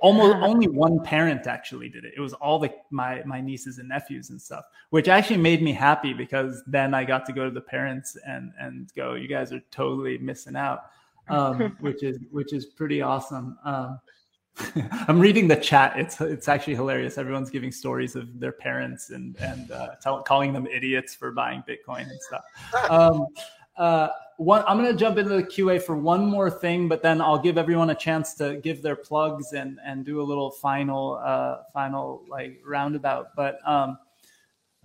[0.00, 2.14] almost only one parent actually did it.
[2.16, 5.72] It was all the my my nieces and nephews and stuff, which actually made me
[5.72, 9.52] happy because then I got to go to the parents and and go, you guys
[9.52, 10.84] are totally missing out.
[11.28, 13.58] Um, which is which is pretty awesome.
[13.64, 14.00] Um,
[15.08, 15.98] I'm reading the chat.
[15.98, 17.18] It's it's actually hilarious.
[17.18, 21.62] Everyone's giving stories of their parents and and uh, tell, calling them idiots for buying
[21.68, 22.44] Bitcoin and stuff.
[22.90, 23.26] Um,
[23.76, 24.08] uh,
[24.42, 27.38] one, I'm going to jump into the QA for one more thing, but then I'll
[27.38, 31.58] give everyone a chance to give their plugs and and do a little final uh,
[31.72, 33.36] final like roundabout.
[33.36, 33.98] But um,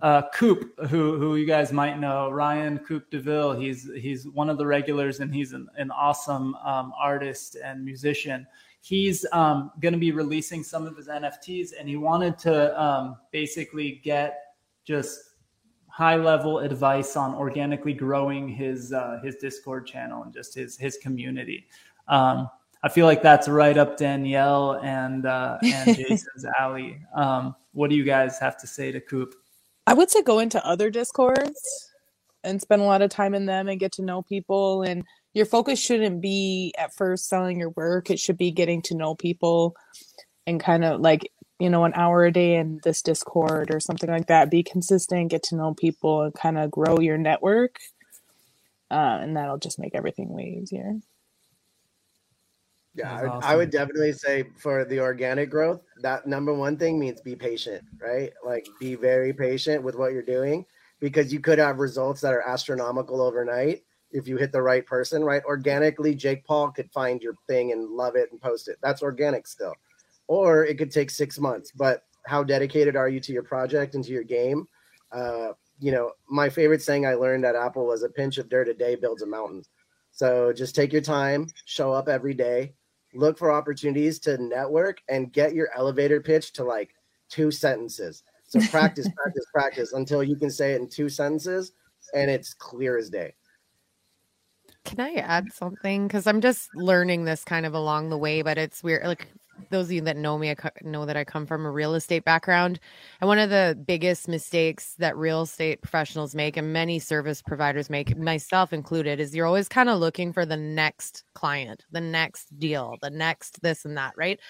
[0.00, 3.54] uh, Coop, who who you guys might know, Ryan Coop Deville.
[3.54, 8.46] He's he's one of the regulars, and he's an, an awesome um, artist and musician.
[8.80, 13.16] He's um, going to be releasing some of his NFTs, and he wanted to um,
[13.32, 14.38] basically get
[14.84, 15.27] just
[15.98, 20.96] high level advice on organically growing his uh, his Discord channel and just his his
[20.98, 21.66] community.
[22.06, 22.48] Um,
[22.84, 27.00] I feel like that's right up Danielle and uh, and Jason's alley.
[27.16, 29.34] Um, what do you guys have to say to Coop?
[29.88, 31.90] I would say go into other discords
[32.44, 34.82] and spend a lot of time in them and get to know people.
[34.82, 35.02] And
[35.34, 38.08] your focus shouldn't be at first selling your work.
[38.08, 39.74] It should be getting to know people
[40.46, 41.28] and kind of like,
[41.58, 44.50] you know, an hour a day in this discord or something like that.
[44.50, 47.76] Be consistent, get to know people and kind of grow your network.
[48.90, 50.94] Uh, and that'll just make everything way easier.
[52.94, 56.76] Yeah, I That's would, I would definitely say for the organic growth, that number one
[56.76, 58.32] thing means be patient, right?
[58.44, 60.64] Like be very patient with what you're doing
[61.00, 65.22] because you could have results that are astronomical overnight if you hit the right person,
[65.22, 65.42] right?
[65.44, 68.78] Organically, Jake Paul could find your thing and love it and post it.
[68.82, 69.74] That's organic still.
[70.28, 74.04] Or it could take six months, but how dedicated are you to your project and
[74.04, 74.66] to your game?
[75.10, 75.48] Uh,
[75.80, 78.74] you know, my favorite saying I learned at Apple was a pinch of dirt a
[78.74, 79.62] day builds a mountain.
[80.12, 82.74] So just take your time, show up every day,
[83.14, 86.90] look for opportunities to network and get your elevator pitch to like
[87.28, 88.22] two sentences.
[88.46, 91.72] So practice, practice, practice until you can say it in two sentences
[92.14, 93.34] and it's clear as day.
[94.84, 96.06] Can I add something?
[96.06, 99.06] Because I'm just learning this kind of along the way, but it's weird.
[99.06, 99.28] Like
[99.70, 102.24] those of you that know me, I know that I come from a real estate
[102.24, 102.80] background.
[103.20, 107.90] And one of the biggest mistakes that real estate professionals make, and many service providers
[107.90, 112.58] make, myself included, is you're always kind of looking for the next client, the next
[112.58, 114.40] deal, the next this and that, right?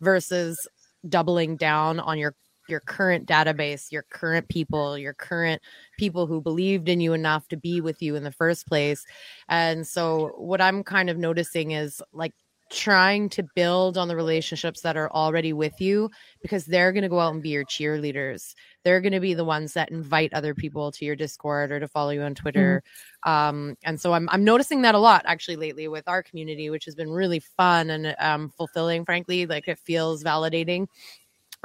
[0.00, 0.66] Versus
[1.08, 2.34] doubling down on your
[2.68, 5.62] your current database, your current people, your current
[5.98, 9.04] people who believed in you enough to be with you in the first place.
[9.48, 12.34] And so what I'm kind of noticing is like
[12.70, 16.10] trying to build on the relationships that are already with you
[16.42, 18.54] because they're going to go out and be your cheerleaders.
[18.82, 21.86] They're going to be the ones that invite other people to your Discord or to
[21.86, 22.82] follow you on Twitter.
[23.24, 23.30] Mm-hmm.
[23.30, 26.84] Um, and so I'm, I'm noticing that a lot actually lately with our community, which
[26.86, 29.46] has been really fun and um, fulfilling, frankly.
[29.46, 30.88] Like it feels validating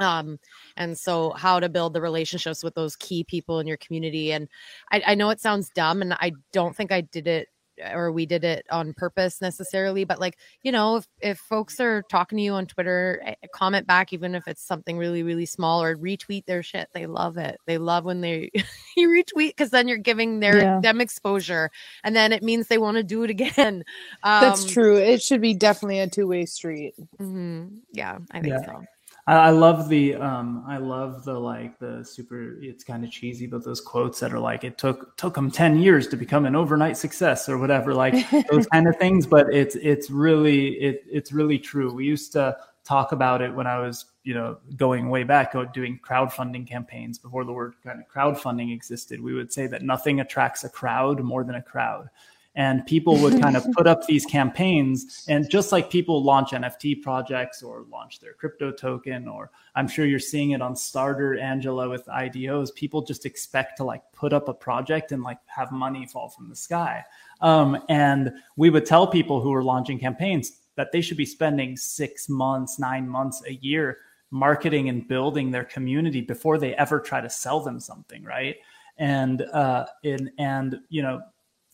[0.00, 0.38] um
[0.78, 4.48] and so how to build the relationships with those key people in your community and
[4.90, 7.48] I, I know it sounds dumb and i don't think i did it
[7.92, 12.02] or we did it on purpose necessarily but like you know if, if folks are
[12.10, 13.22] talking to you on twitter
[13.54, 17.36] comment back even if it's something really really small or retweet their shit they love
[17.36, 18.50] it they love when they
[18.96, 20.80] you retweet because then you're giving their Yeah.
[20.80, 21.70] them exposure
[22.04, 23.84] and then it means they want to do it again
[24.40, 24.96] That's Um, true.
[24.96, 26.94] It should be definitely a two way street.
[27.20, 27.78] mhm.
[27.92, 28.64] yeah i think Yeah.
[28.66, 28.84] so
[29.26, 33.46] I, I love the um I love the like the super it's kind of cheesy
[33.46, 36.56] but those quotes that are like it took took them 10 years to become an
[36.56, 41.32] overnight success or whatever like those kind of things but it's it's really it it's
[41.32, 41.92] really true.
[41.92, 46.00] We used to talk about it when I was you know going way back doing
[46.04, 49.20] crowdfunding campaigns before the word kind of crowdfunding existed.
[49.20, 52.08] We would say that nothing attracts a crowd more than a crowd
[52.54, 57.02] and people would kind of put up these campaigns and just like people launch nft
[57.02, 61.88] projects or launch their crypto token or i'm sure you're seeing it on starter angela
[61.88, 66.06] with idos people just expect to like put up a project and like have money
[66.06, 67.04] fall from the sky.
[67.40, 71.76] Um, and we would tell people who were launching campaigns that they should be spending
[71.76, 73.98] six months nine months a year
[74.30, 78.56] marketing and building their community before they ever try to sell them something right?
[78.98, 81.20] And uh in and you know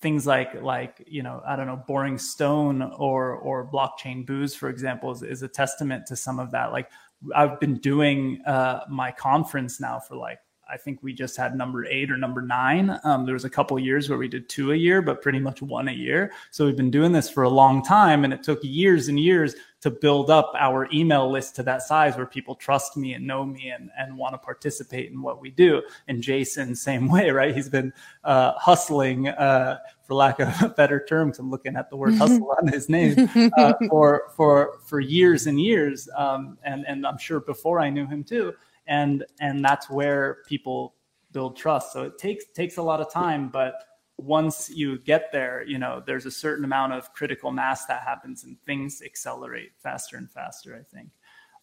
[0.00, 4.68] things like like you know i don't know boring stone or or blockchain booze for
[4.68, 6.72] example is, is a testament to some of that.
[6.72, 6.90] Like
[7.34, 10.38] i've been doing uh my conference now for like
[10.70, 13.78] i think we just had number eight or number nine um, there was a couple
[13.78, 16.76] years where we did two a year but pretty much one a year so we've
[16.76, 20.28] been doing this for a long time and it took years and years to build
[20.28, 23.90] up our email list to that size where people trust me and know me and,
[23.96, 25.80] and want to participate in what we do.
[26.08, 27.54] And Jason, same way, right?
[27.54, 27.92] He's been
[28.24, 32.14] uh, hustling, uh, for lack of a better term, 'cause I'm looking at the word
[32.14, 36.08] hustle on his name, uh, for for for years and years.
[36.16, 38.54] Um, and and I'm sure before I knew him too.
[38.88, 40.94] And and that's where people
[41.32, 41.92] build trust.
[41.92, 43.74] So it takes takes a lot of time, but
[44.18, 48.42] once you get there, you know, there's a certain amount of critical mass that happens
[48.42, 51.10] and things accelerate faster and faster, I think.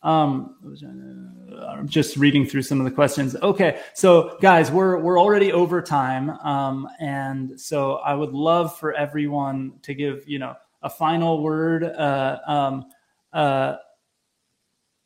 [0.04, 0.56] Um,
[1.68, 3.36] I'm just reading through some of the questions.
[3.36, 8.94] Okay, so guys, we're we're already over time, um, and so I would love for
[8.94, 11.84] everyone to give you know a final word.
[11.84, 12.86] Uh, um,
[13.34, 13.78] uh,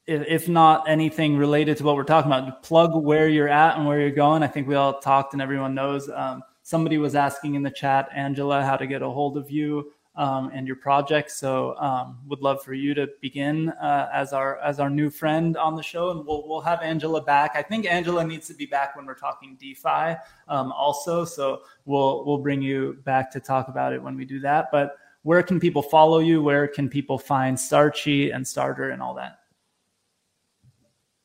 [0.10, 4.00] if, not anything related to what we're talking about, plug where you're at and where
[4.00, 4.44] you're going.
[4.44, 6.10] I think we all talked and everyone knows.
[6.10, 9.92] Um, somebody was asking in the chat, Angela, how to get a hold of you
[10.16, 11.32] um, and your project.
[11.32, 15.56] So um, would love for you to begin uh, as our as our new friend
[15.56, 17.52] on the show, and we'll we'll have Angela back.
[17.56, 21.24] I think Angela needs to be back when we're talking DeFi um, also.
[21.26, 24.68] So we'll we'll bring you back to talk about it when we do that.
[24.72, 26.42] But where can people follow you?
[26.42, 29.39] Where can people find Starchi and Starter and all that?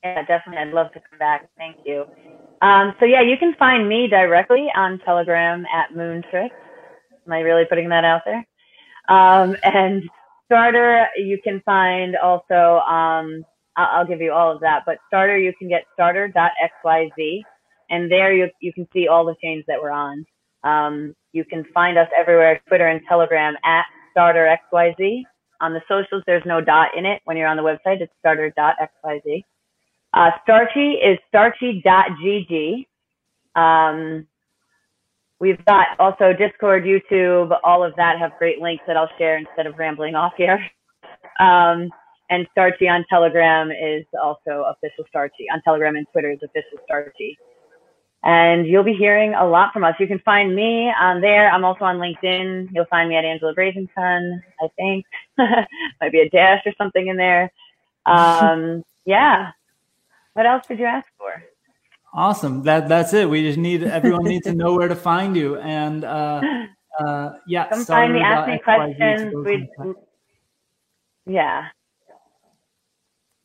[0.05, 0.59] Yeah, definitely.
[0.59, 1.49] I'd love to come back.
[1.57, 2.05] Thank you.
[2.61, 6.51] Um, so yeah, you can find me directly on Telegram at Moontrix.
[7.27, 8.47] Am I really putting that out there?
[9.09, 10.03] Um, and
[10.47, 12.81] Starter, you can find also.
[12.87, 13.45] Um,
[13.77, 17.43] I'll, I'll give you all of that, but Starter, you can get starter.xyz,
[17.91, 20.25] and there you you can see all the chains that we're on.
[20.65, 23.85] Um, you can find us everywhere: Twitter and Telegram at
[24.17, 25.23] starterxyz.
[25.61, 27.23] On the socials, there's no dot in it.
[27.25, 29.45] When you're on the website, it's starter.xyz.
[30.15, 32.87] Uh, Starchi is starchi.gg.
[33.61, 34.27] Um,
[35.41, 39.67] we've got also Discord, YouTube, all of that have great links that I'll share instead
[39.67, 40.65] of rambling off here.
[41.41, 41.91] Um,
[42.31, 45.47] and Starchi on Telegram is also official Starchi.
[45.53, 47.37] On Telegram and Twitter is official Starchi.
[48.23, 49.95] and you'll be hearing a lot from us.
[50.01, 51.51] You can find me on there.
[51.51, 52.71] I'm also on LinkedIn.
[52.73, 55.05] You'll find me at Angela Brazington, I think.
[56.01, 57.53] Might be a dash or something in there.
[58.07, 59.51] Um, yeah.
[60.35, 61.43] What else did you ask for?
[62.13, 62.63] Awesome.
[62.63, 63.29] That that's it.
[63.29, 65.57] We just need everyone needs to know where to find you.
[65.59, 66.43] And uh,
[67.05, 69.35] uh, yeah, Come find me, ask me questions.
[69.45, 69.69] We,
[71.27, 71.69] yeah.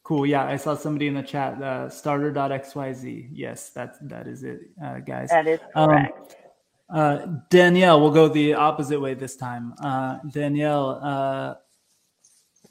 [0.04, 0.26] Cool.
[0.26, 1.62] Yeah, I saw somebody in the chat.
[1.62, 3.30] Uh, starter.xyz.
[3.32, 5.30] Yes, that that is it, uh, guys.
[5.30, 6.36] That is Um, correct.
[6.92, 9.74] uh, Danielle, we'll go the opposite way this time.
[9.82, 11.56] Uh, Danielle, uh,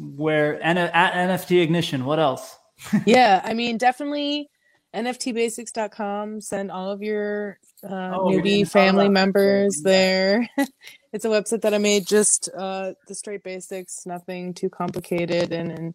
[0.01, 2.05] where N- at NFT Ignition.
[2.05, 2.58] What else?
[3.07, 4.51] Yeah, I mean, definitely
[4.95, 6.41] NFTbasics.com.
[6.41, 10.49] Send all of your uh, Oh, newbie family members there.
[11.13, 15.73] it's a website that I made just uh, the straight basics, nothing too complicated, and
[15.73, 15.95] in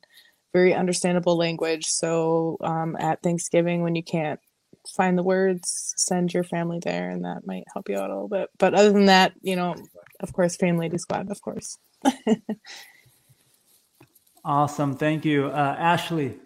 [0.53, 1.85] very understandable language.
[1.87, 4.39] So um, at Thanksgiving, when you can't
[4.95, 8.29] find the words, send your family there, and that might help you out a little
[8.29, 8.49] bit.
[8.59, 9.75] But other than that, you know,
[10.19, 11.77] of course, Fame Lady Squad, of course.
[14.45, 14.95] Awesome.
[14.95, 16.37] Thank you, uh, Ashley.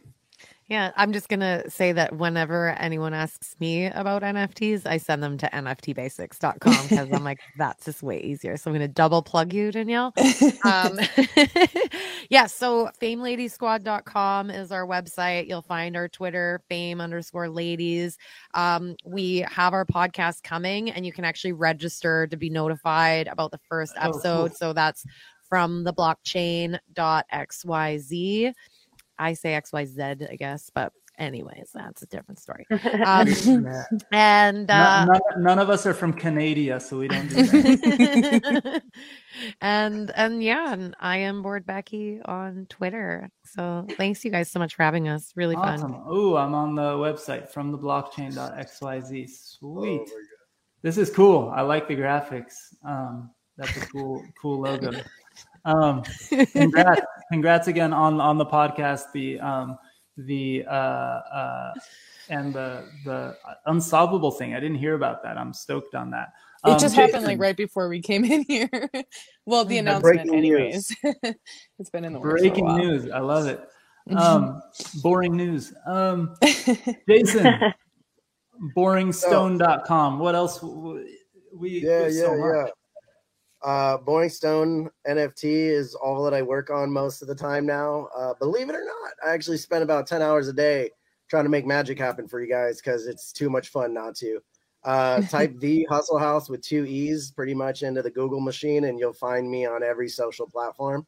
[0.70, 5.38] Yeah, I'm just gonna say that whenever anyone asks me about NFTs, I send them
[5.38, 8.57] to nftbasics.com because I'm like, that's just way easier.
[8.57, 10.13] So I'm gonna double plug you, Danielle.
[10.65, 10.99] Um,
[12.30, 15.47] yeah, so fameladysquad.com is our website.
[15.47, 18.18] You'll find our Twitter, fame underscore ladies.
[18.53, 23.51] Um, we have our podcast coming, and you can actually register to be notified about
[23.51, 24.15] the first Oh, cool.
[24.15, 24.57] episode.
[24.57, 25.05] So that's
[25.47, 26.78] from the blockchain.xyz.
[29.20, 32.65] I say XYZ, I guess, but anyways, that's a different story.
[33.05, 33.28] Um,
[34.11, 38.82] and None- uh, none, none of us are from Canada, so we don't do that.
[39.61, 43.30] and and yeah, and I am Bored Becky on Twitter.
[43.45, 45.32] So thanks you guys so much for having us.
[45.36, 45.93] Really awesome.
[45.93, 46.03] fun.
[46.11, 49.30] Ooh, I'm on the website from the blockchain.xyz.
[49.30, 50.09] Sweet.
[50.82, 51.51] This is cool.
[51.55, 52.53] I like the graphics.
[52.86, 54.91] Um, that's a cool, cool logo.
[55.68, 56.03] Um,
[56.53, 57.01] congrats,
[57.32, 59.11] congrats again on on the podcast.
[59.13, 59.78] The um,
[60.18, 61.74] the uh, uh,
[62.30, 64.53] and the the unsolvable thing.
[64.55, 65.38] I didn't hear about that.
[65.38, 66.30] I'm stoked on that.
[66.65, 68.70] It Um, just happened like right before we came in here.
[69.45, 70.95] well, the announcement, breaking anyways.
[71.80, 72.78] it's been in the works for a Breaking while.
[72.78, 73.11] news.
[73.11, 73.61] I love it.
[74.15, 74.61] Um,
[75.03, 75.74] boring news.
[75.86, 76.36] Um,
[77.07, 77.74] Jason,
[78.76, 80.20] boringstone.com.
[80.20, 80.63] What else?
[81.53, 82.53] We yeah, yeah, so much.
[82.55, 82.65] yeah.
[83.64, 88.08] Uh, Boring Stone NFT is all that I work on most of the time now.
[88.16, 90.91] Uh, believe it or not, I actually spend about 10 hours a day
[91.28, 94.39] trying to make magic happen for you guys because it's too much fun not to.
[94.84, 98.99] Uh, type the Hustle House with two E's pretty much into the Google machine, and
[98.99, 101.05] you'll find me on every social platform.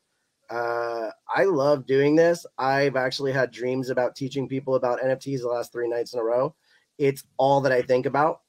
[0.50, 2.46] Uh, I love doing this.
[2.58, 6.24] I've actually had dreams about teaching people about NFTs the last three nights in a
[6.24, 6.56] row.
[6.98, 8.42] It's all that I think about.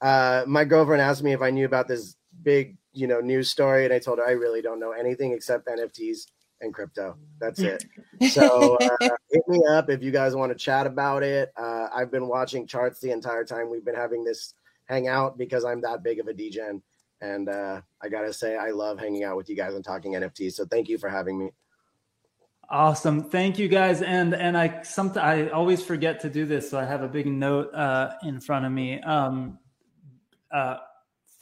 [0.00, 3.84] Uh, my girlfriend asked me if I knew about this big, you know, news story,
[3.84, 6.26] and I told her I really don't know anything except NFTs
[6.60, 7.16] and crypto.
[7.40, 7.84] That's it.
[8.30, 8.88] So uh,
[9.30, 11.52] hit me up if you guys want to chat about it.
[11.56, 14.54] Uh, I've been watching charts the entire time we've been having this
[14.86, 16.82] hangout because I'm that big of a degen.
[17.20, 20.52] And uh, I gotta say, I love hanging out with you guys and talking NFTs.
[20.52, 21.50] So thank you for having me.
[22.70, 23.22] Awesome.
[23.22, 24.02] Thank you guys.
[24.02, 27.26] And and I some I always forget to do this, so I have a big
[27.26, 29.00] note uh, in front of me.
[29.00, 29.58] Um,
[30.50, 30.78] uh,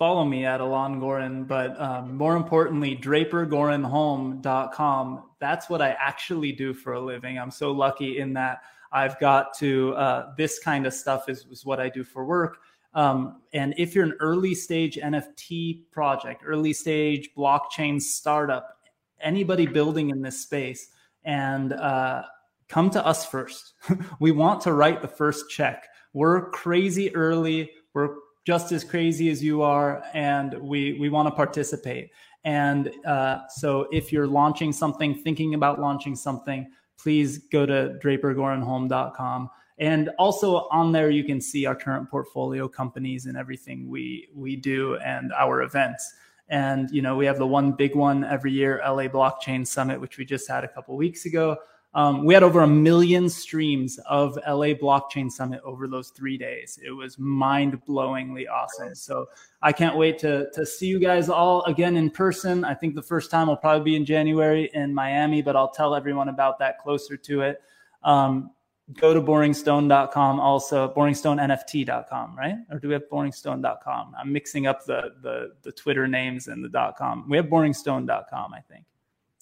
[0.02, 5.22] follow me at Alon Goren, but um, more importantly, drapergorenholm.com.
[5.38, 7.38] That's what I actually do for a living.
[7.38, 11.64] I'm so lucky in that I've got to uh, this kind of stuff is, is
[11.64, 12.58] what I do for work.
[12.94, 18.78] Um, and if you're an early stage NFT project, early stage blockchain startup,
[19.20, 20.88] anybody building in this space,
[21.24, 22.24] and uh,
[22.68, 23.74] come to us first.
[24.18, 25.86] we want to write the first check.
[26.12, 27.70] We're crazy early.
[27.94, 32.10] We're just as crazy as you are, and we we want to participate.
[32.44, 39.50] And uh, so, if you're launching something, thinking about launching something, please go to drapergorenholm.com.
[39.78, 44.56] And also on there, you can see our current portfolio companies and everything we we
[44.56, 46.14] do and our events.
[46.48, 50.18] And you know, we have the one big one every year, LA Blockchain Summit, which
[50.18, 51.56] we just had a couple weeks ago.
[51.94, 56.78] Um, we had over a million streams of LA Blockchain Summit over those three days.
[56.82, 58.94] It was mind-blowingly awesome.
[58.94, 59.26] So
[59.60, 62.64] I can't wait to to see you guys all again in person.
[62.64, 65.94] I think the first time will probably be in January in Miami, but I'll tell
[65.94, 67.62] everyone about that closer to it.
[68.02, 68.52] Um,
[68.94, 75.14] go to boringstone.com also boringstonenft.com right or do we have boringstone.com i'm mixing up the
[75.22, 78.84] the the twitter names and the dot com we have boringstone.com i think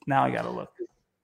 [0.06, 0.70] now i gotta look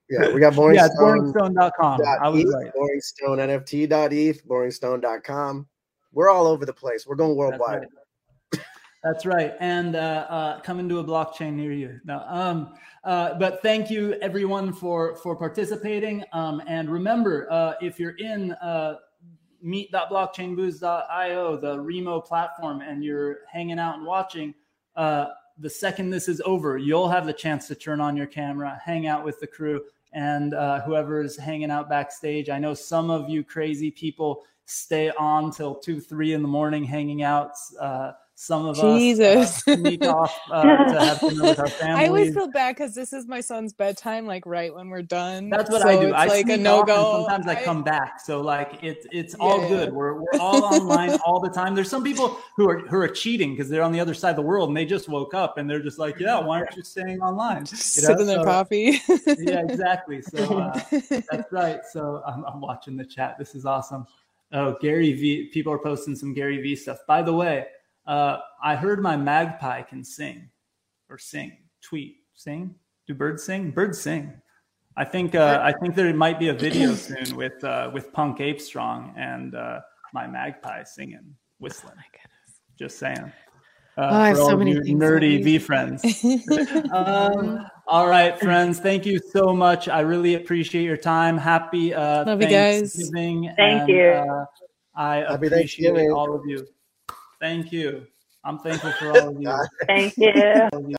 [0.09, 1.33] Yeah, we got Boring yeah, Stone.
[1.33, 5.67] boringstone.com i was ETH, right BoringStoneNFT.eth, boringstone.com.
[6.13, 7.07] we're all over the place.
[7.07, 7.83] We're going worldwide.
[7.83, 8.65] That's right.
[9.03, 9.55] That's right.
[9.61, 12.01] And uh, uh, coming to a blockchain near you.
[12.05, 12.75] No, um,
[13.05, 16.25] uh, but thank you everyone for for participating.
[16.33, 18.97] Um, and remember, uh, if you're in uh,
[19.63, 24.55] meet.blockchainbooze.io, the Remo platform, and you're hanging out and watching,
[24.97, 25.27] uh,
[25.59, 29.07] the second this is over, you'll have the chance to turn on your camera, hang
[29.07, 32.49] out with the crew, and uh, whoever is hanging out backstage.
[32.49, 36.85] I know some of you crazy people stay on till two, three in the morning
[36.85, 37.53] hanging out.
[37.81, 39.63] Uh, some of Jesus.
[39.63, 42.05] us uh, sneak off uh, to have dinner with our families.
[42.05, 45.49] I always feel bad because this is my son's bedtime, like right when we're done.
[45.49, 46.13] That's what so I do.
[46.13, 47.25] I like a no go.
[47.25, 49.69] Sometimes I, come back, so like it's it's all Yeah.
[49.69, 49.93] good.
[49.93, 51.75] We're we're all online all the time.
[51.75, 54.37] There's some people who are who are cheating because they're on the other side of
[54.37, 56.83] the world and they just woke up and they're just like, yeah, why aren't you
[56.83, 57.65] staying online?
[57.97, 59.01] You know, sipping their coffee.
[59.39, 60.21] yeah, exactly.
[60.21, 60.81] So uh,
[61.31, 61.81] that's right.
[61.91, 63.39] So I'm, I'm watching the chat.
[63.39, 64.07] This is awesome.
[64.53, 65.49] Oh, Gary V.
[65.53, 66.99] People are posting some Gary V stuff.
[67.09, 67.67] By the way,
[68.07, 70.49] uh, I heard my magpie can sing
[71.09, 72.75] or sing, tweet, sing.
[73.07, 73.71] Do birds sing?
[73.71, 74.33] Birds sing.
[74.97, 78.41] I think uh, I think there might be a video soon with uh, with Punk
[78.41, 79.81] Ape Strong and uh,
[80.15, 81.97] my magpie singing, whistling.
[81.97, 83.19] my goodness Just saying.
[83.19, 83.31] Uh,
[83.99, 85.45] Oh, I have for so many things nerdy do.
[85.45, 86.05] V friends.
[86.93, 88.79] um, all right, friends.
[88.79, 89.89] Thank you so much.
[89.89, 91.39] I really appreciate your time.
[91.39, 92.93] Happy uh, Love you guys.
[92.95, 93.55] Thanksgiving.
[93.57, 94.03] Thank and, you.
[94.03, 94.45] Uh,
[94.95, 96.11] I Happy appreciate Thanksgiving.
[96.13, 96.67] all of you.
[97.41, 98.07] Thank you.
[98.45, 99.51] I'm thankful for all of you.
[99.89, 100.33] Thank you.
[100.73, 100.95] All of you.